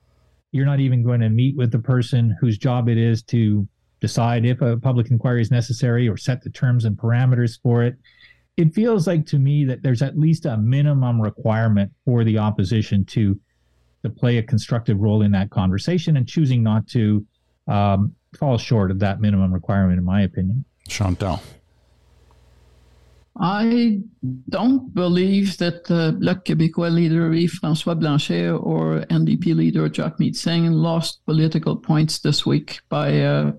[0.53, 3.67] you're not even going to meet with the person whose job it is to
[4.01, 7.97] decide if a public inquiry is necessary or set the terms and parameters for it.
[8.57, 13.05] It feels like to me that there's at least a minimum requirement for the opposition
[13.07, 13.39] to
[14.05, 17.27] to play a constructive role in that conversation and choosing not to
[17.69, 20.63] um, fall short of that minimum requirement in my opinion.
[20.87, 21.41] Chantal
[23.41, 23.99] I
[24.49, 31.25] don't believe that the Bloc Québécois leader Yves-François Blanchet or NDP leader Jagmeet Singh lost
[31.27, 33.53] political points this week by uh,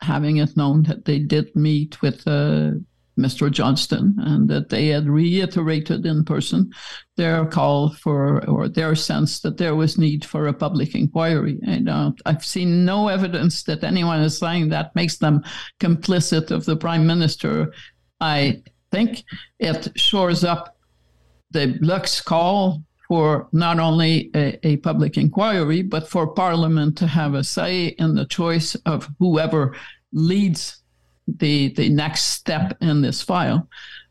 [0.00, 2.70] having it known that they did meet with uh,
[3.18, 3.50] Mr.
[3.50, 6.72] Johnston, and that they had reiterated in person
[7.18, 11.58] their call for or their sense that there was need for a public inquiry.
[11.66, 15.42] And uh, I've seen no evidence that anyone is saying that makes them
[15.80, 17.74] complicit of the prime minister.
[18.20, 18.62] I
[18.92, 19.24] think
[19.58, 20.76] it shores up
[21.50, 27.34] the Bloc's call for not only a, a, public inquiry, but for Parliament to have
[27.34, 29.74] a say in the choice of whoever
[30.12, 30.82] leads
[31.26, 33.68] the the next step in this file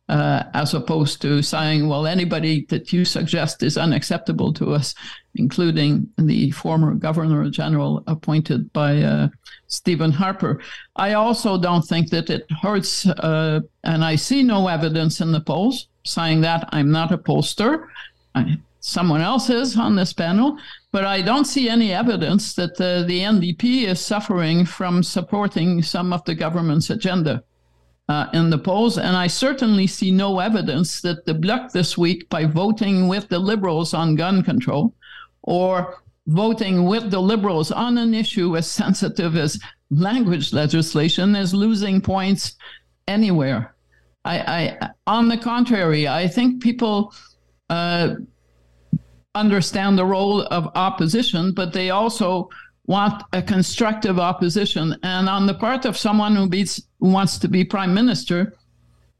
[0.09, 4.93] uh, as opposed to saying, well, anybody that you suggest is unacceptable to us,
[5.35, 9.29] including the former governor general appointed by uh,
[9.67, 10.61] Stephen Harper.
[10.95, 15.41] I also don't think that it hurts, uh, and I see no evidence in the
[15.41, 16.67] polls saying that.
[16.73, 17.87] I'm not a pollster.
[18.35, 20.57] I, someone else is on this panel,
[20.91, 26.11] but I don't see any evidence that uh, the NDP is suffering from supporting some
[26.11, 27.43] of the government's agenda
[28.09, 28.97] uh, in the polls.
[28.97, 33.39] And I certainly see no evidence that the Bloc this week, by voting with the
[33.39, 34.93] Liberals on gun control
[35.43, 39.59] or voting with the Liberals on an issue as sensitive as
[39.89, 42.55] language legislation, is losing points
[43.07, 43.75] anywhere.
[44.23, 47.13] I, I on the contrary, I think people
[47.69, 48.15] uh,
[49.33, 52.49] understand the role of opposition, but they also
[52.85, 54.95] want a constructive opposition.
[55.03, 58.53] And on the part of someone who, beats, who wants to be prime minister,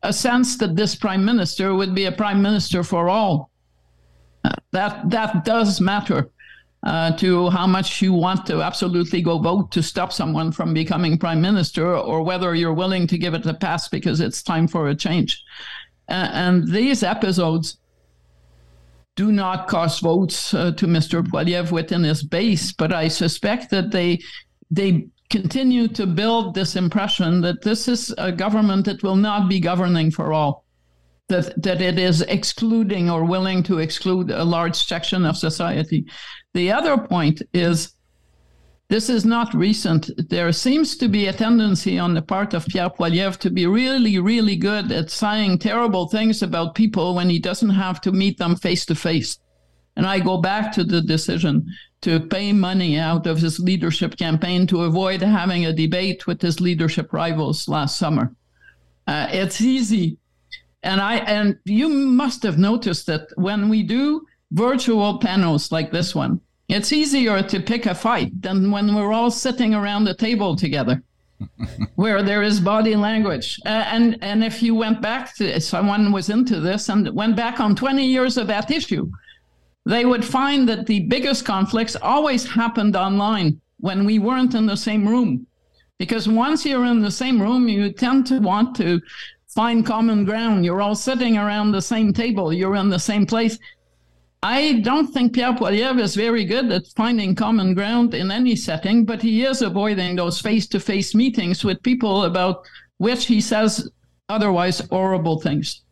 [0.03, 3.51] a sense that this prime minister would be a prime minister for all.
[4.43, 6.31] Uh, that that does matter
[6.83, 11.17] uh, to how much you want to absolutely go vote to stop someone from becoming
[11.17, 14.87] prime minister, or whether you're willing to give it a pass because it's time for
[14.87, 15.43] a change.
[16.09, 17.77] Uh, and these episodes
[19.21, 21.21] do not cost votes uh, to Mr.
[21.21, 24.19] Poilievre within his base, but I suspect that they
[24.71, 29.59] they continue to build this impression that this is a government that will not be
[29.59, 30.65] governing for all,
[31.27, 35.99] that that it is excluding or willing to exclude a large section of society.
[36.55, 37.93] The other point is
[38.91, 40.09] this is not recent.
[40.29, 44.19] There seems to be a tendency on the part of Pierre Poilievre to be really,
[44.19, 48.57] really good at saying terrible things about people when he doesn't have to meet them
[48.57, 49.39] face to face.
[49.95, 51.65] And I go back to the decision
[52.01, 56.59] to pay money out of his leadership campaign to avoid having a debate with his
[56.59, 58.35] leadership rivals last summer.
[59.07, 60.17] Uh, it's easy.
[60.83, 66.13] And I and you must have noticed that when we do virtual panels like this
[66.13, 70.55] one, it's easier to pick a fight than when we're all sitting around the table
[70.55, 71.03] together,
[71.95, 73.59] where there is body language.
[73.65, 77.59] Uh, and and if you went back to someone was into this and went back
[77.59, 79.11] on 20 years of that issue,
[79.85, 84.77] they would find that the biggest conflicts always happened online when we weren't in the
[84.77, 85.45] same room.
[85.97, 89.01] Because once you're in the same room, you tend to want to
[89.47, 90.63] find common ground.
[90.63, 93.59] You're all sitting around the same table, you're in the same place.
[94.43, 99.05] I don't think Pierre Poilievre is very good at finding common ground in any setting,
[99.05, 102.65] but he is avoiding those face to face meetings with people about
[102.97, 103.87] which he says
[104.29, 105.83] otherwise horrible things.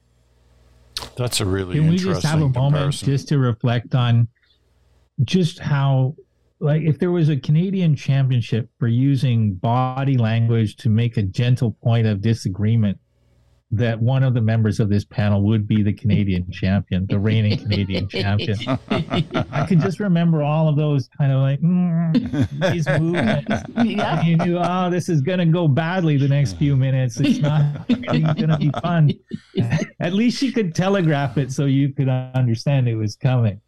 [1.15, 4.27] That's a really Can we just have a moment just to reflect on
[5.23, 6.15] just how,
[6.59, 11.77] like, if there was a Canadian championship for using body language to make a gentle
[11.83, 12.97] point of disagreement
[13.71, 17.57] that one of the members of this panel would be the Canadian champion, the reigning
[17.57, 18.57] Canadian champion.
[18.89, 23.63] I could just remember all of those kind of like mm, these movements.
[23.83, 24.21] Yeah.
[24.23, 27.19] You knew, oh, this is going to go badly the next few minutes.
[27.19, 29.11] It's not going to be fun.
[29.99, 33.61] At least she could telegraph it so you could understand it was coming.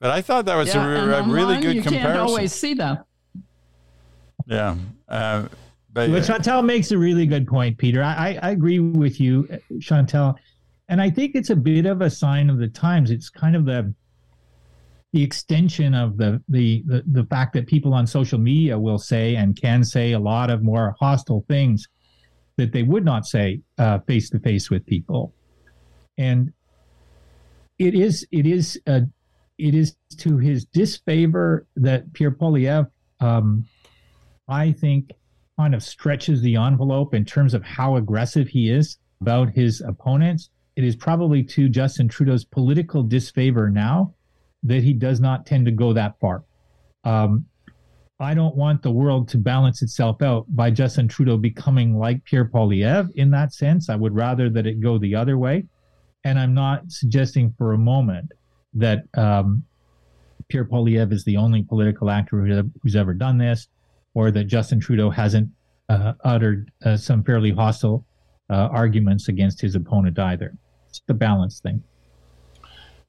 [0.00, 2.10] But I thought that was yeah, a, a really good you comparison.
[2.10, 3.04] You can't always see that.
[4.46, 4.76] Yeah.
[5.06, 5.46] Uh,
[5.92, 8.02] but, but Chantal makes a really good point, Peter.
[8.02, 9.48] I, I agree with you,
[9.80, 10.36] Chantal.
[10.88, 13.10] And I think it's a bit of a sign of the times.
[13.10, 13.94] It's kind of the
[15.12, 19.34] the extension of the, the the the fact that people on social media will say
[19.34, 21.88] and can say a lot of more hostile things
[22.56, 23.60] that they would not say
[24.06, 25.34] face to face with people.
[26.18, 26.52] And
[27.78, 29.00] it is it is uh,
[29.58, 33.66] it is to his disfavor that Pierre Poilievre, um,
[34.48, 35.10] I think,
[35.60, 40.48] kind of stretches the envelope in terms of how aggressive he is about his opponents.
[40.74, 44.14] It is probably to Justin Trudeau's political disfavor now
[44.62, 46.44] that he does not tend to go that far.
[47.04, 47.44] Um,
[48.18, 52.48] I don't want the world to balance itself out by Justin Trudeau becoming like Pierre
[52.48, 53.90] Poilievre in that sense.
[53.90, 55.66] I would rather that it go the other way.
[56.24, 58.32] And I'm not suggesting for a moment
[58.72, 59.64] that um,
[60.48, 63.68] Pierre Poilievre is the only political actor who's ever done this
[64.14, 65.50] or that Justin Trudeau hasn't
[65.90, 68.06] uh, uttered uh, some fairly hostile
[68.48, 70.54] uh, arguments against his opponent either.
[70.88, 71.82] It's the balance thing.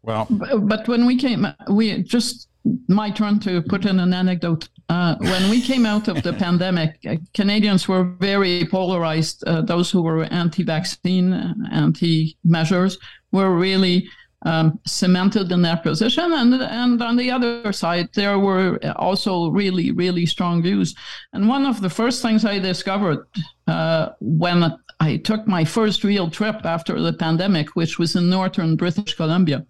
[0.03, 2.49] Well, but, but, when we came, we just
[2.87, 4.67] my turn to put in an anecdote.
[4.89, 9.43] Uh, when we came out of the pandemic, uh, Canadians were very polarized.
[9.45, 12.97] Uh, those who were anti-vaccine, anti-measures,
[13.31, 14.07] were really
[14.43, 16.31] um, cemented in their position.
[16.33, 20.95] And, and on the other side, there were also really, really strong views.
[21.33, 23.25] And one of the first things I discovered
[23.67, 28.75] uh, when I took my first real trip after the pandemic, which was in northern
[28.75, 29.65] British Columbia,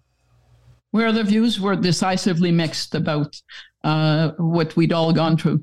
[0.90, 3.40] where the views were decisively mixed about
[3.84, 5.62] uh, what we'd all gone through.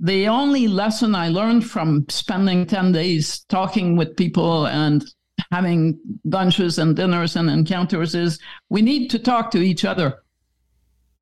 [0.00, 5.04] The only lesson I learned from spending 10 days talking with people and
[5.50, 10.22] having lunches and dinners and encounters is we need to talk to each other.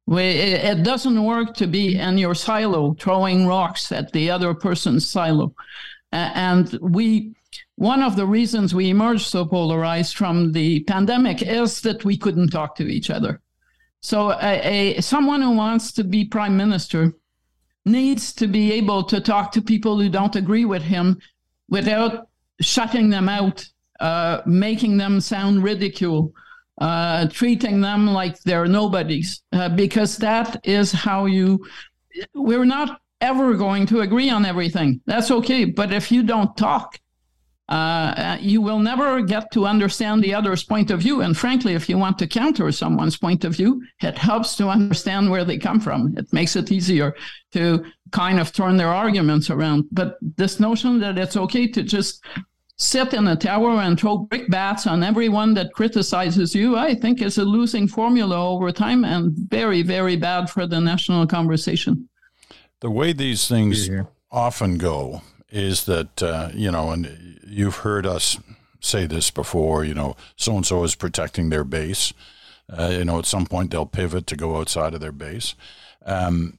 [0.07, 5.09] We, it doesn't work to be in your silo throwing rocks at the other person's
[5.09, 5.55] silo.
[6.11, 7.35] And we,
[7.77, 12.51] one of the reasons we emerged so polarized from the pandemic is that we couldn't
[12.51, 13.41] talk to each other.
[14.01, 17.13] So, a, a someone who wants to be prime minister
[17.85, 21.21] needs to be able to talk to people who don't agree with him
[21.69, 22.29] without
[22.61, 23.67] shutting them out
[24.03, 26.35] uh, making them sound ridicule,
[26.81, 31.65] uh, treating them like they're nobodies, uh, because that is how you.
[32.35, 35.01] We're not ever going to agree on everything.
[35.07, 35.65] That's okay.
[35.65, 36.99] But if you don't talk,
[37.69, 41.23] uh, you will never get to understand the other's point of view.
[41.23, 45.31] And frankly, if you want to counter someone's point of view, it helps to understand
[45.31, 46.15] where they come from.
[46.19, 47.15] It makes it easier
[47.53, 49.87] to kind of turn their arguments around.
[49.93, 52.23] But this notion that it's okay to just
[52.83, 57.39] sit in a tower and throw brickbats on everyone that criticizes you, I think is
[57.39, 62.09] a losing formula over time and very, very bad for the national conversation.
[62.81, 63.89] The way these things
[64.31, 68.39] often go is that, uh, you know, and you've heard us
[68.81, 72.13] say this before, you know, so and so is protecting their base.
[72.69, 75.55] Uh, you know, at some point they'll pivot to go outside of their base.
[76.05, 76.59] Um,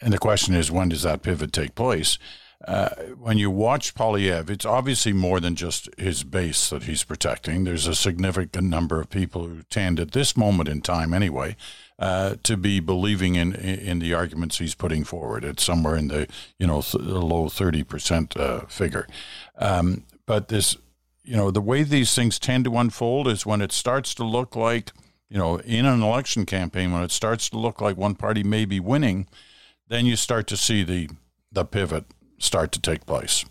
[0.00, 2.18] and the question is, when does that pivot take place?
[2.64, 2.88] Uh,
[3.18, 7.64] when you watch Poilievre, it's obviously more than just his base that he's protecting.
[7.64, 11.56] There's a significant number of people who tend, at this moment in time anyway,
[11.98, 15.44] uh, to be believing in in the arguments he's putting forward.
[15.44, 16.28] It's somewhere in the
[16.58, 19.06] you know th- low thirty percent uh, figure.
[19.58, 20.76] Um, but this,
[21.24, 24.56] you know, the way these things tend to unfold is when it starts to look
[24.56, 24.92] like,
[25.28, 28.64] you know, in an election campaign, when it starts to look like one party may
[28.64, 29.26] be winning,
[29.88, 31.08] then you start to see the
[31.52, 32.04] the pivot
[32.38, 33.44] start to take place.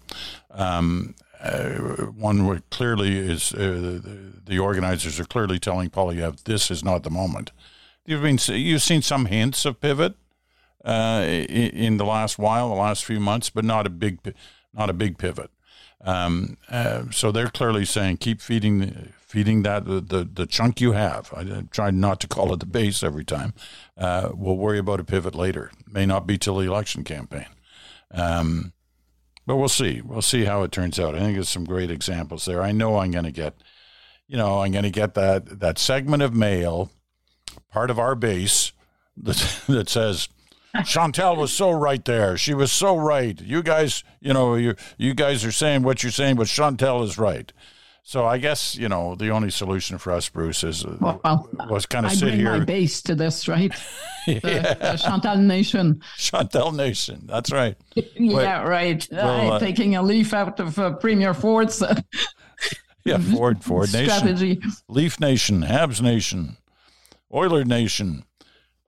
[0.51, 1.73] Um, uh,
[2.15, 7.09] one clearly is uh, the, the, organizers are clearly telling Poilievre this is not the
[7.09, 7.51] moment.
[8.05, 10.15] You've been you've seen some hints of pivot
[10.83, 14.33] uh, in, the last while, the last few months, but not a big
[14.73, 15.51] not a big pivot.
[16.01, 20.93] Um, uh, so they're clearly saying keep feeding feeding that the, the, the chunk you
[20.93, 21.33] have.
[21.35, 23.53] I try not to call it the base every time.
[23.97, 25.71] Uh, we'll worry about a pivot later.
[25.85, 27.47] May not be till the election campaign.
[28.11, 28.71] Um,
[29.45, 30.01] but we'll see.
[30.01, 31.15] We'll see how it turns out.
[31.15, 32.61] I think there's some great examples there.
[32.61, 33.55] I know I'm going to get,
[34.27, 36.91] you know, I'm going to get that that segment of mail,
[37.71, 38.71] part of our base,
[39.17, 40.29] that that says.
[40.83, 42.35] Chantal was so right there.
[42.35, 43.39] She was so right.
[43.39, 47.17] You guys, you know, you you guys are saying what you're saying, but Chantal is
[47.17, 47.53] right.
[48.07, 51.87] So I guess you know the only solution for us, Bruce, is uh, well, was
[51.87, 52.55] kind of I sit bring here.
[52.59, 53.73] my base to this, right?
[54.27, 54.39] Yeah.
[54.73, 56.01] the Chantal Nation.
[56.17, 57.27] Chantal Nation.
[57.27, 57.77] That's right.
[57.95, 59.07] yeah, but, right.
[59.11, 61.79] Well, uh, taking a leaf out of uh, Premier Ford's.
[61.79, 62.01] Uh,
[63.05, 64.55] yeah, Ford, Ford strategy.
[64.55, 66.57] Nation, Leaf Nation, Habs Nation,
[67.31, 68.25] Oiler Nation.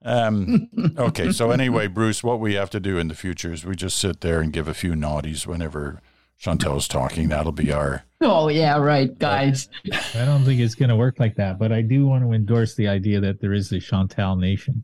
[0.04, 3.76] Um, okay, so anyway, Bruce, what we have to do in the future is we
[3.76, 6.02] just sit there and give a few naughties whenever
[6.40, 7.28] Chantal's talking.
[7.30, 8.06] That'll be our.
[8.22, 9.70] Oh yeah, right, guys.
[10.16, 12.76] I don't think it's going to work like that, but I do want to endorse
[12.76, 14.84] the idea that there is a Chantal nation.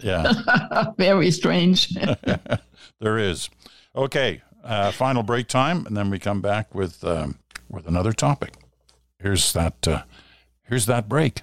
[0.00, 0.32] Yeah.
[0.98, 1.94] Very strange.
[3.00, 3.48] there is.
[3.94, 7.38] Okay, uh, final break time, and then we come back with um,
[7.70, 8.54] with another topic.
[9.18, 9.86] Here's that.
[9.86, 10.02] Uh,
[10.64, 11.42] here's that break.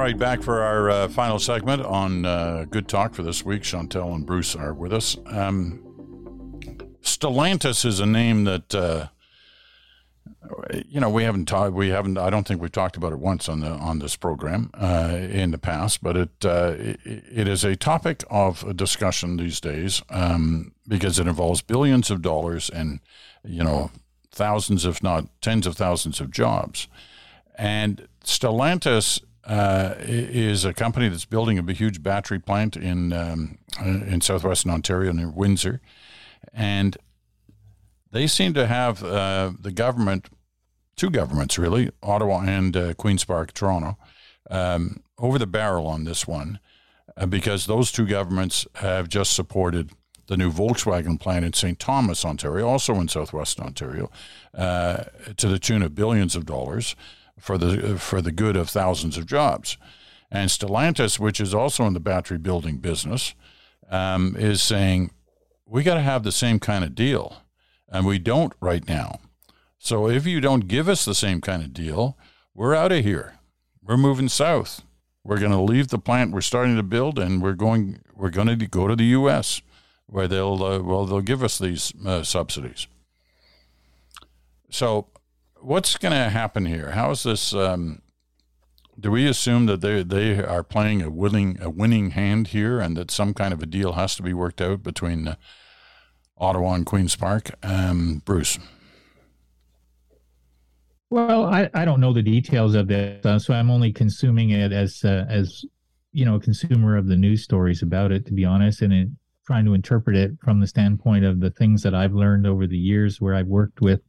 [0.00, 3.62] Right, back for our uh, final segment on uh, Good Talk for this week.
[3.62, 5.18] Chantal and Bruce are with us.
[5.26, 6.58] Um,
[7.02, 9.08] Stellantis is a name that uh,
[10.86, 11.74] you know we haven't talked.
[11.74, 12.16] We haven't.
[12.16, 15.50] I don't think we've talked about it once on the on this program uh, in
[15.50, 16.02] the past.
[16.02, 21.26] But it, uh, it, it is a topic of discussion these days um, because it
[21.26, 23.00] involves billions of dollars and
[23.44, 23.90] you know
[24.30, 26.88] thousands, if not tens of thousands, of jobs.
[27.58, 29.20] And Stellantis
[29.50, 35.10] uh, is a company that's building a huge battery plant in um, in southwestern Ontario
[35.10, 35.80] near Windsor,
[36.52, 36.96] and
[38.12, 40.28] they seem to have uh, the government,
[40.94, 43.98] two governments really, Ottawa and uh, Queens Park, Toronto,
[44.50, 46.60] um, over the barrel on this one
[47.16, 49.90] uh, because those two governments have just supported
[50.28, 51.76] the new Volkswagen plant in St.
[51.80, 54.12] Thomas, Ontario, also in southwestern Ontario,
[54.54, 55.02] uh,
[55.36, 56.94] to the tune of billions of dollars
[57.40, 59.76] for the for the good of thousands of jobs.
[60.30, 63.34] And Stellantis, which is also in the battery building business,
[63.90, 65.10] um, is saying
[65.66, 67.42] we got to have the same kind of deal,
[67.88, 69.18] and we don't right now.
[69.78, 72.16] So if you don't give us the same kind of deal,
[72.54, 73.38] we're out of here.
[73.82, 74.82] We're moving south.
[75.24, 78.58] We're going to leave the plant we're starting to build, and we're going we're going
[78.58, 79.62] to go to the U.S.
[80.06, 82.86] where they'll uh, well they'll give us these uh, subsidies.
[84.70, 85.08] So,
[85.60, 86.92] what's going to happen here?
[86.92, 87.54] How is this?
[87.54, 88.02] Um,
[88.98, 92.96] do we assume that they they are playing a willing a winning hand here, and
[92.96, 95.34] that some kind of a deal has to be worked out between uh,
[96.36, 97.50] Ottawa and Queens Park?
[97.62, 98.58] Um, Bruce.
[101.08, 104.72] Well, I, I don't know the details of this, uh, so I'm only consuming it
[104.72, 105.64] as uh, as
[106.12, 109.64] you know a consumer of the news stories about it, to be honest, and trying
[109.64, 113.20] to interpret it from the standpoint of the things that I've learned over the years,
[113.20, 114.00] where I've worked with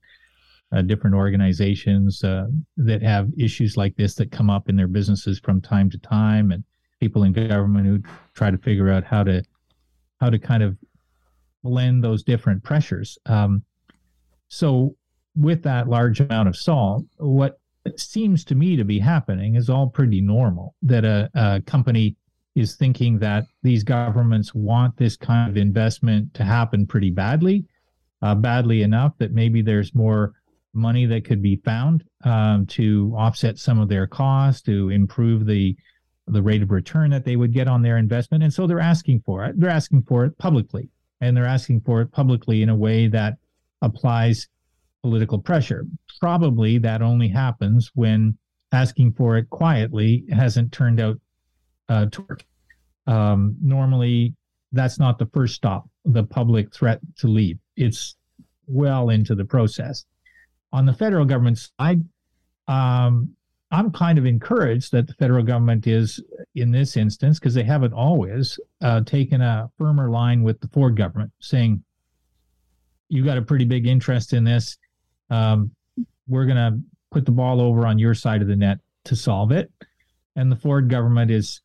[0.71, 2.47] uh, different organizations uh,
[2.77, 6.51] that have issues like this that come up in their businesses from time to time,
[6.51, 6.63] and
[6.99, 7.99] people in government who
[8.33, 9.43] try to figure out how to
[10.19, 10.77] how to kind of
[11.63, 13.17] blend those different pressures.
[13.25, 13.63] Um,
[14.47, 14.95] so
[15.35, 17.59] with that large amount of salt, what
[17.97, 20.75] seems to me to be happening is all pretty normal.
[20.83, 22.15] That a, a company
[22.55, 27.65] is thinking that these governments want this kind of investment to happen pretty badly,
[28.21, 30.33] uh, badly enough that maybe there's more
[30.73, 35.75] money that could be found um, to offset some of their costs, to improve the
[36.27, 39.21] the rate of return that they would get on their investment, and so they're asking
[39.25, 39.59] for it.
[39.59, 43.37] They're asking for it publicly, and they're asking for it publicly in a way that
[43.81, 44.47] applies
[45.01, 45.85] political pressure.
[46.19, 48.37] Probably that only happens when
[48.71, 51.19] asking for it quietly hasn't turned out
[51.89, 52.45] uh, to work.
[53.07, 54.35] Um, normally,
[54.71, 57.57] that's not the first stop, the public threat to leave.
[57.75, 58.15] It's
[58.67, 60.05] well into the process.
[60.73, 62.03] On the federal government side,
[62.67, 63.35] um,
[63.71, 66.21] I'm kind of encouraged that the federal government is,
[66.55, 70.97] in this instance, because they haven't always uh, taken a firmer line with the Ford
[70.97, 71.83] government, saying,
[73.09, 74.77] you got a pretty big interest in this
[75.31, 75.71] um,
[76.27, 79.51] we're going to put the ball over on your side of the net to solve
[79.51, 79.71] it.
[80.35, 81.61] And the Ford government is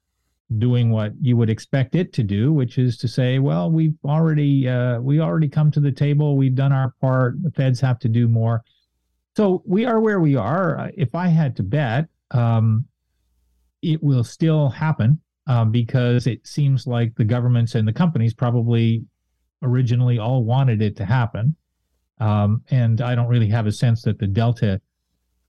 [0.59, 4.69] doing what you would expect it to do, which is to say, well, we've already
[4.69, 6.37] uh, we already come to the table.
[6.37, 7.43] We've done our part.
[7.43, 8.63] The feds have to do more.
[9.37, 10.91] So we are where we are.
[10.97, 12.87] If I had to bet, um,
[13.83, 19.05] it will still happen uh, because it seems like the governments and the companies probably
[19.63, 21.55] originally all wanted it to happen.
[22.19, 24.81] Um, and I don't really have a sense that the delta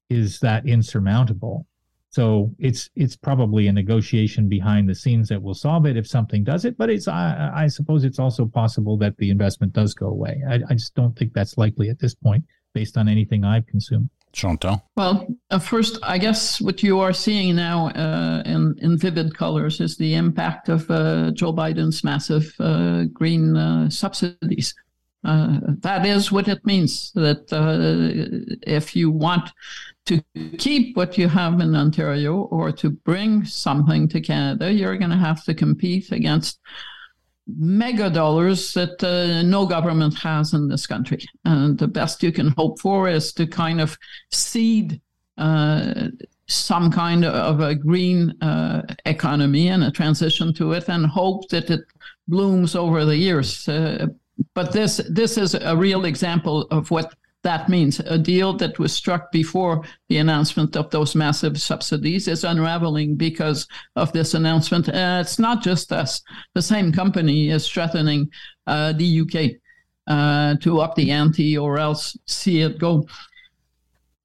[0.09, 1.65] is that insurmountable.
[2.09, 6.43] So it's it's probably a negotiation behind the scenes that will solve it if something
[6.43, 6.77] does it.
[6.77, 10.41] But it's I, I suppose it's also possible that the investment does go away.
[10.49, 12.43] I, I, just don't think that's likely at this point,
[12.79, 14.09] based on anything I've consumed.
[14.33, 14.75] Chantal.
[14.95, 15.15] Well,
[15.49, 19.97] uh, first, I guess what you are seeing now uh, in in vivid colors is
[19.97, 24.75] the impact of uh, Joe Biden's massive uh, green uh, subsidies
[25.27, 29.51] uh, that is what it means that uh, if you want
[30.05, 30.23] to
[30.57, 35.17] keep what you have in Ontario or to bring something to Canada, you're going to
[35.17, 36.59] have to compete against
[37.47, 41.19] mega dollars that uh, no government has in this country.
[41.45, 43.97] And the best you can hope for is to kind of
[44.31, 45.01] seed
[45.37, 46.09] uh,
[46.47, 51.69] some kind of a green uh, economy and a transition to it and hope that
[51.69, 51.81] it
[52.27, 53.67] blooms over the years.
[53.67, 54.07] Uh,
[54.53, 57.99] but this this is a real example of what that means.
[57.99, 63.67] A deal that was struck before the announcement of those massive subsidies is unraveling because
[63.95, 64.89] of this announcement.
[64.89, 66.21] Uh, it's not just us.
[66.55, 68.29] The same company is threatening
[68.65, 69.61] uh, the UK
[70.07, 73.05] uh, to up the ante or else see it go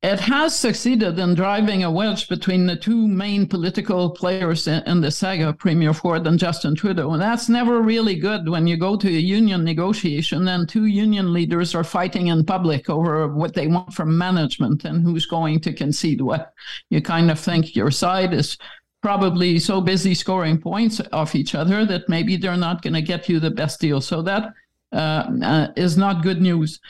[0.02, 5.12] it has succeeded in driving a wedge between the two main political players in, the
[5.12, 7.12] saga, Premier Ford and Justin Trudeau.
[7.12, 11.32] And that's never really good when you go to a union negotiation and two union
[11.32, 15.72] leaders are fighting in public over what they want from management and who's going to
[15.72, 16.52] concede what.
[16.90, 18.58] You kind of think your side is
[19.02, 23.28] probably so busy scoring points off each other that maybe they're not going to get
[23.28, 24.00] you the best deal.
[24.00, 24.52] So that
[24.92, 26.80] uh, uh, is not good news.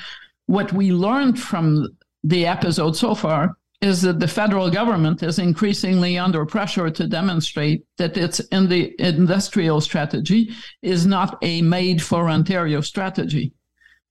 [0.46, 1.88] What we learned from
[2.24, 7.84] the episode so far is that the federal government is increasingly under pressure to demonstrate
[7.98, 10.52] that its in the industrial strategy
[10.82, 13.52] is not a made for Ontario strategy,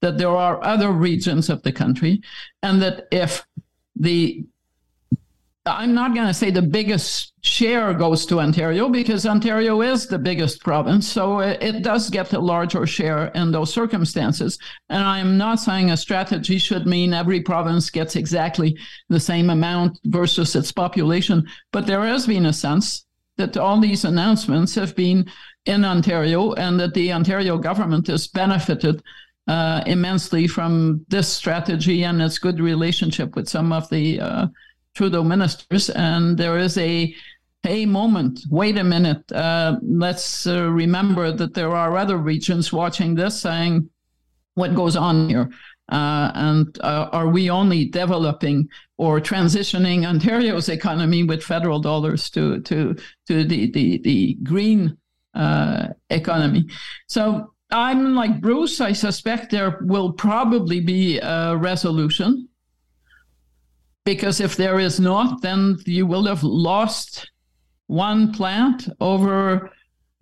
[0.02, 2.22] that there are other regions of the country,
[2.62, 3.46] and that if
[3.96, 4.46] the
[5.66, 10.18] I'm not going to say the biggest share goes to Ontario because Ontario is the
[10.18, 11.08] biggest province.
[11.08, 14.58] So it does get a larger share in those circumstances.
[14.90, 18.76] And I'm not saying a strategy should mean every province gets exactly
[19.10, 21.48] the same amount versus its population.
[21.72, 23.06] But there has been a sense
[23.38, 25.30] that all these announcements have been
[25.66, 29.04] in Ontario and that the Ontario government has benefited
[29.48, 34.48] uh, immensely from this strategy and its good relationship with some of the uh,
[34.94, 37.14] Trudeau ministers, and there is a
[37.66, 38.42] a moment.
[38.50, 39.32] Wait a minute.
[39.32, 43.90] Uh, let's uh, remember that there are other regions watching this, saying,
[44.56, 45.50] "What goes on here?"
[45.92, 52.62] Uh, and uh, are we only developing or transitioning Ontario's economy with federal dollars to
[52.62, 52.96] to
[53.28, 54.98] to the the, the green
[55.34, 56.66] uh, economy?
[57.08, 58.82] So I'm like Bruce.
[58.82, 62.48] I suspect there will probably be a resolution
[64.06, 67.30] because if there is not, then you will have lost
[67.88, 69.70] one plant over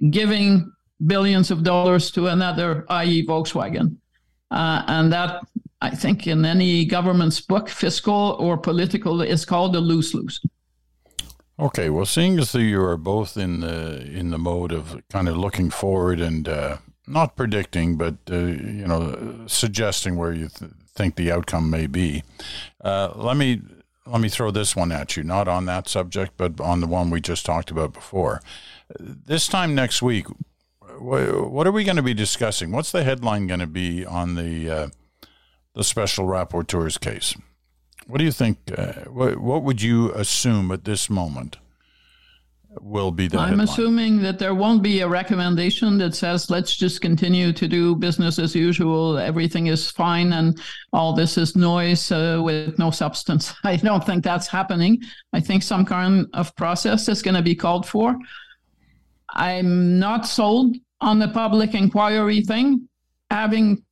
[0.09, 0.71] giving
[1.05, 3.95] billions of dollars to another, i.e., Volkswagen.
[4.51, 5.41] Uh, and that,
[5.81, 10.41] I think, in any government's book, fiscal or political, is called a lose lose.
[11.59, 15.35] Okay, well, seeing as you are both in the in the mode of kind of
[15.37, 21.15] looking forward and uh, not predicting, but uh, you know, suggesting where you th- think
[21.15, 22.23] the outcome may be.
[22.83, 23.61] Uh, let me
[24.05, 27.09] let me throw this one at you, not on that subject, but on the one
[27.09, 28.41] we just talked about before.
[28.99, 30.25] This time next week,
[30.99, 32.73] what are we going to be discussing?
[32.73, 34.87] What's the headline going to be on the uh,
[35.73, 37.33] the special rapporteur's case?
[38.07, 38.57] What do you think?
[38.77, 41.57] Uh, what, what would you assume at this moment?
[42.81, 43.67] Will be the I'm headline.
[43.67, 48.39] assuming that there won't be a recommendation that says let's just continue to do business
[48.39, 49.17] as usual.
[49.17, 50.59] Everything is fine and
[50.93, 53.53] all this is noise uh, with no substance.
[53.63, 55.01] I don't think that's happening.
[55.33, 58.17] I think some kind of process is going to be called for.
[59.29, 62.87] I'm not sold on the public inquiry thing.
[63.31, 63.83] Having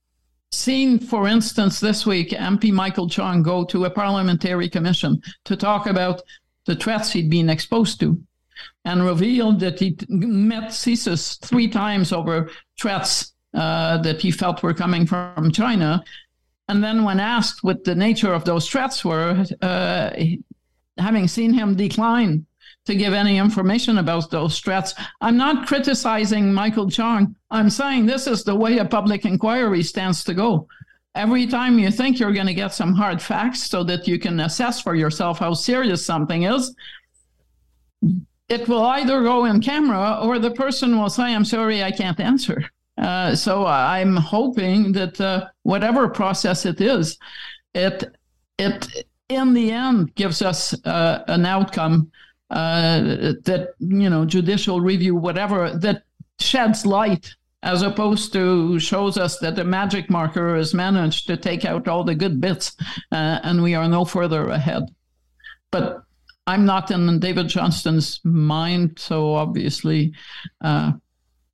[0.52, 5.88] seen, for instance, this week, MP Michael Chong go to a parliamentary commission to talk
[5.88, 6.22] about
[6.66, 8.22] the threats he'd been exposed to
[8.86, 12.50] and revealed that he met CSIS three times over
[12.80, 16.04] threats uh, that he felt were coming from China.
[16.70, 20.12] And then, when asked what the nature of those threats were, uh,
[20.98, 22.46] having seen him decline
[22.86, 27.36] to give any information about those threats, I'm not criticizing Michael Chong.
[27.50, 30.68] I'm saying this is the way a public inquiry stands to go.
[31.16, 34.40] Every time you think you're going to get some hard facts so that you can
[34.40, 36.76] assess for yourself how serious something is,
[38.50, 42.20] it will either go in camera or the person will say, I'm sorry, I can't
[42.20, 42.64] answer.
[42.98, 47.18] Uh, so I'm hoping that uh, whatever process it is,
[47.74, 48.04] it
[48.58, 52.12] it in the end gives us uh, an outcome
[52.50, 53.02] uh,
[53.44, 56.04] that you know judicial review, whatever that
[56.40, 61.66] sheds light as opposed to shows us that the magic marker has managed to take
[61.66, 62.76] out all the good bits
[63.12, 64.84] uh, and we are no further ahead.
[65.72, 66.04] But
[66.48, 70.14] I'm not in David Johnston's mind, so obviously
[70.62, 70.94] uh,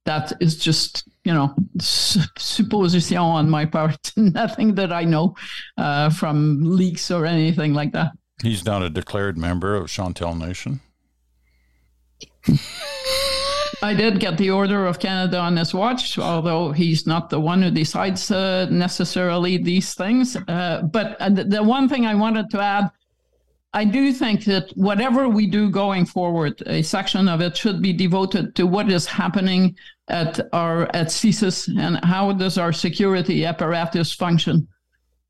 [0.06, 5.36] that is just you know supposition on my part, nothing that I know
[5.78, 8.12] uh, from leaks or anything like that.
[8.44, 10.82] He's not a declared member of Chantal Nation.
[13.82, 17.62] I did get the Order of Canada on his watch, although he's not the one
[17.62, 20.38] who decides uh, necessarily these things.
[20.48, 22.90] Uh, but uh, the one thing I wanted to add
[23.74, 27.92] I do think that whatever we do going forward, a section of it should be
[27.92, 29.76] devoted to what is happening
[30.08, 34.68] at our at CSIS and how does our security apparatus function.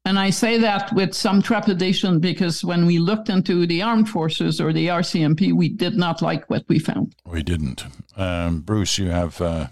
[0.06, 4.60] And I say that with some trepidation because when we looked into the armed forces
[4.60, 7.16] or the RCMP, we did not like what we found.
[7.26, 7.86] We didn't.
[8.18, 9.68] Um, Bruce, you have uh,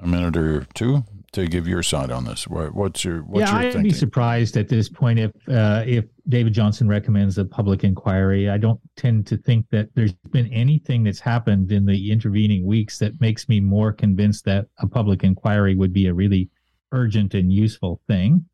[0.00, 1.04] a minute or two
[1.36, 2.48] to give your side on this.
[2.48, 3.58] What's your what's yeah?
[3.58, 3.90] Your I'd thinking?
[3.90, 8.50] be surprised at this point if uh, if David Johnston recommends a public inquiry.
[8.50, 12.98] I don't tend to think that there's been anything that's happened in the intervening weeks
[12.98, 16.48] that makes me more convinced that a public inquiry would be a really
[16.92, 18.44] urgent and useful thing.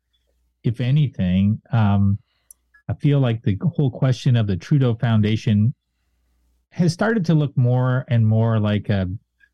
[0.63, 2.19] If anything, um,
[2.89, 5.73] I feel like the whole question of the Trudeau Foundation
[6.71, 9.07] has started to look more and more like a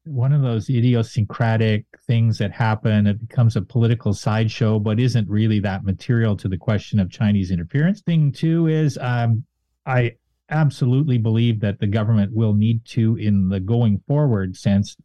[0.09, 3.05] one of those idiosyncratic things that happen.
[3.05, 7.51] It becomes a political sideshow, but isn't really that material to the question of Chinese
[7.51, 8.01] interference.
[8.01, 9.43] Thing two is um,
[9.85, 10.15] I
[10.49, 14.97] absolutely believe that the government will need to, in the going forward sense,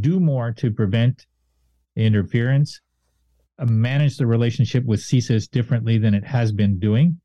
[0.00, 1.26] do more to prevent
[1.96, 2.80] interference,
[3.58, 7.18] uh, manage the relationship with CSIS differently than it has been doing.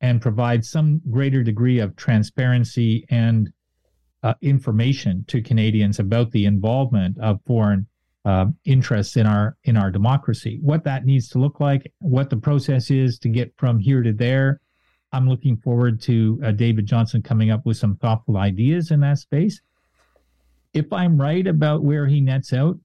[0.00, 3.50] and provide some greater degree of transparency and
[4.26, 7.86] uh, information to Canadians about the involvement of foreign
[8.24, 10.58] uh, interests in our in our democracy.
[10.60, 14.12] What that needs to look like, what the process is to get from here to
[14.12, 14.60] there.
[15.12, 19.18] I'm looking forward to uh, David Johnston coming up with some thoughtful ideas in that
[19.18, 19.60] space.
[20.74, 22.76] If I'm right about where he nets out,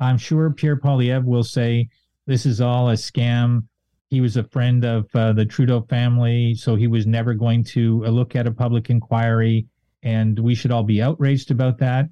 [0.00, 1.90] I'm sure Pierre Poilievre will say
[2.26, 3.64] this is all a scam.
[4.08, 8.06] He was a friend of uh, the Trudeau family, so he was never going to
[8.06, 9.66] uh, look at a public inquiry,
[10.02, 12.08] and we should all be outraged about that.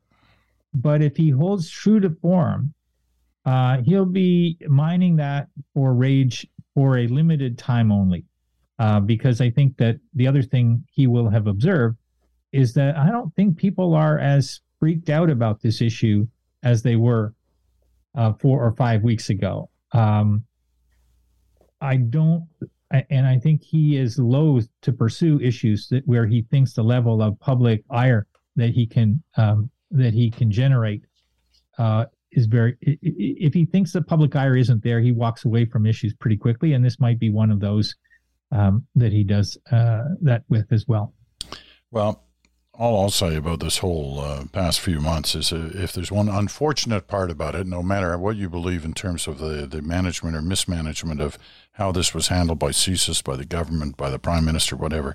[0.73, 2.75] But if he holds true to form,
[3.45, 8.25] uh, he'll be mining that for rage for a limited time only.
[8.79, 11.99] Uh, because I think that the other thing he will have observed
[12.53, 16.27] is that I don't think people are as freaked out about this issue
[16.63, 17.35] as they were
[18.15, 19.69] uh, four or five weeks ago.
[19.93, 20.45] Um,
[21.81, 22.47] I don't,
[22.91, 27.23] and I think he is loath to pursue issues that where he thinks the level
[27.23, 28.27] of public ire
[28.57, 31.05] that he can um, that he can generate
[31.79, 32.77] uh, is very.
[32.81, 36.73] If he thinks the public ire isn't there, he walks away from issues pretty quickly,
[36.73, 37.95] and this might be one of those
[38.53, 41.15] um, that he does uh, that with as well.
[41.91, 42.25] Well,
[42.75, 46.29] all I'll say about this whole uh, past few months is uh, if there's one
[46.29, 50.37] unfortunate part about it, no matter what you believe in terms of the, the management
[50.37, 51.37] or mismanagement of
[51.73, 55.15] how this was handled by CSIS, by the government, by the prime minister, whatever,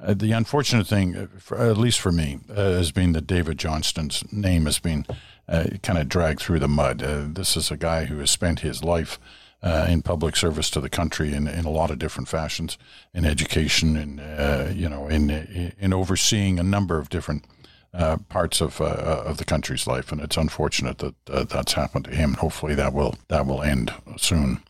[0.00, 3.58] uh, the unfortunate thing, uh, for, at least for me, uh, has been that David
[3.58, 5.06] Johnston's name has been
[5.48, 6.98] uh, kind of dragged through the mud.
[7.34, 9.18] this is a guy who has spent his life
[9.64, 12.76] uh, in public service to the country in, in a lot of different fashions,
[13.14, 17.46] in education, and uh, you know, in in overseeing a number of different
[17.94, 22.04] uh, parts of uh, of the country's life, and it's unfortunate that uh, that's happened
[22.04, 22.34] to him.
[22.34, 24.62] Hopefully, that will that will end soon.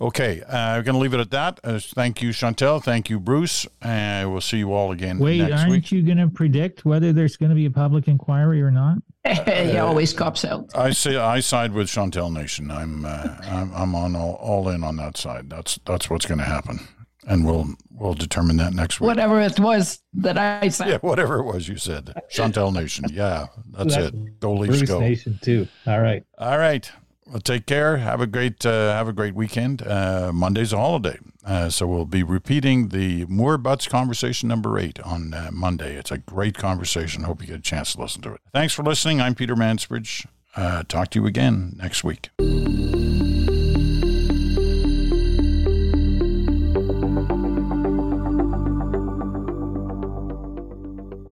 [0.00, 1.60] Okay, uh, we're going to leave it at that.
[1.62, 2.80] thank you, Chantal.
[2.80, 3.68] Thank you, Bruce.
[3.82, 5.20] And we'll see you all again.
[5.20, 5.92] Wait, aren't week.
[5.92, 8.98] you going to predict whether there's going to be a public inquiry or not?
[9.28, 10.70] he always cops out.
[10.74, 12.70] I say I side with Chantal Nation.
[12.70, 15.50] I'm uh, I'm, I'm on all, all in on that side.
[15.50, 16.80] That's that's what's going to happen,
[17.26, 19.08] and we'll we'll determine that next week.
[19.08, 20.88] Whatever it was that I said.
[20.88, 22.14] Yeah, whatever it was you said.
[22.30, 23.04] Chantal Nation.
[23.12, 24.40] Yeah, that's, that's it.
[24.40, 25.00] Go Leafs, Bruce go.
[25.00, 25.68] Nation too.
[25.86, 26.24] All right.
[26.38, 26.90] All right.
[27.30, 27.98] Well, take care.
[27.98, 29.86] Have a great uh, have a great weekend.
[29.86, 31.16] Uh, Monday's a holiday,
[31.46, 35.94] uh, so we'll be repeating the Moore Butts conversation number eight on uh, Monday.
[35.94, 37.22] It's a great conversation.
[37.22, 38.40] Hope you get a chance to listen to it.
[38.52, 39.20] Thanks for listening.
[39.20, 40.26] I'm Peter Mansbridge.
[40.56, 42.30] Uh, talk to you again next week.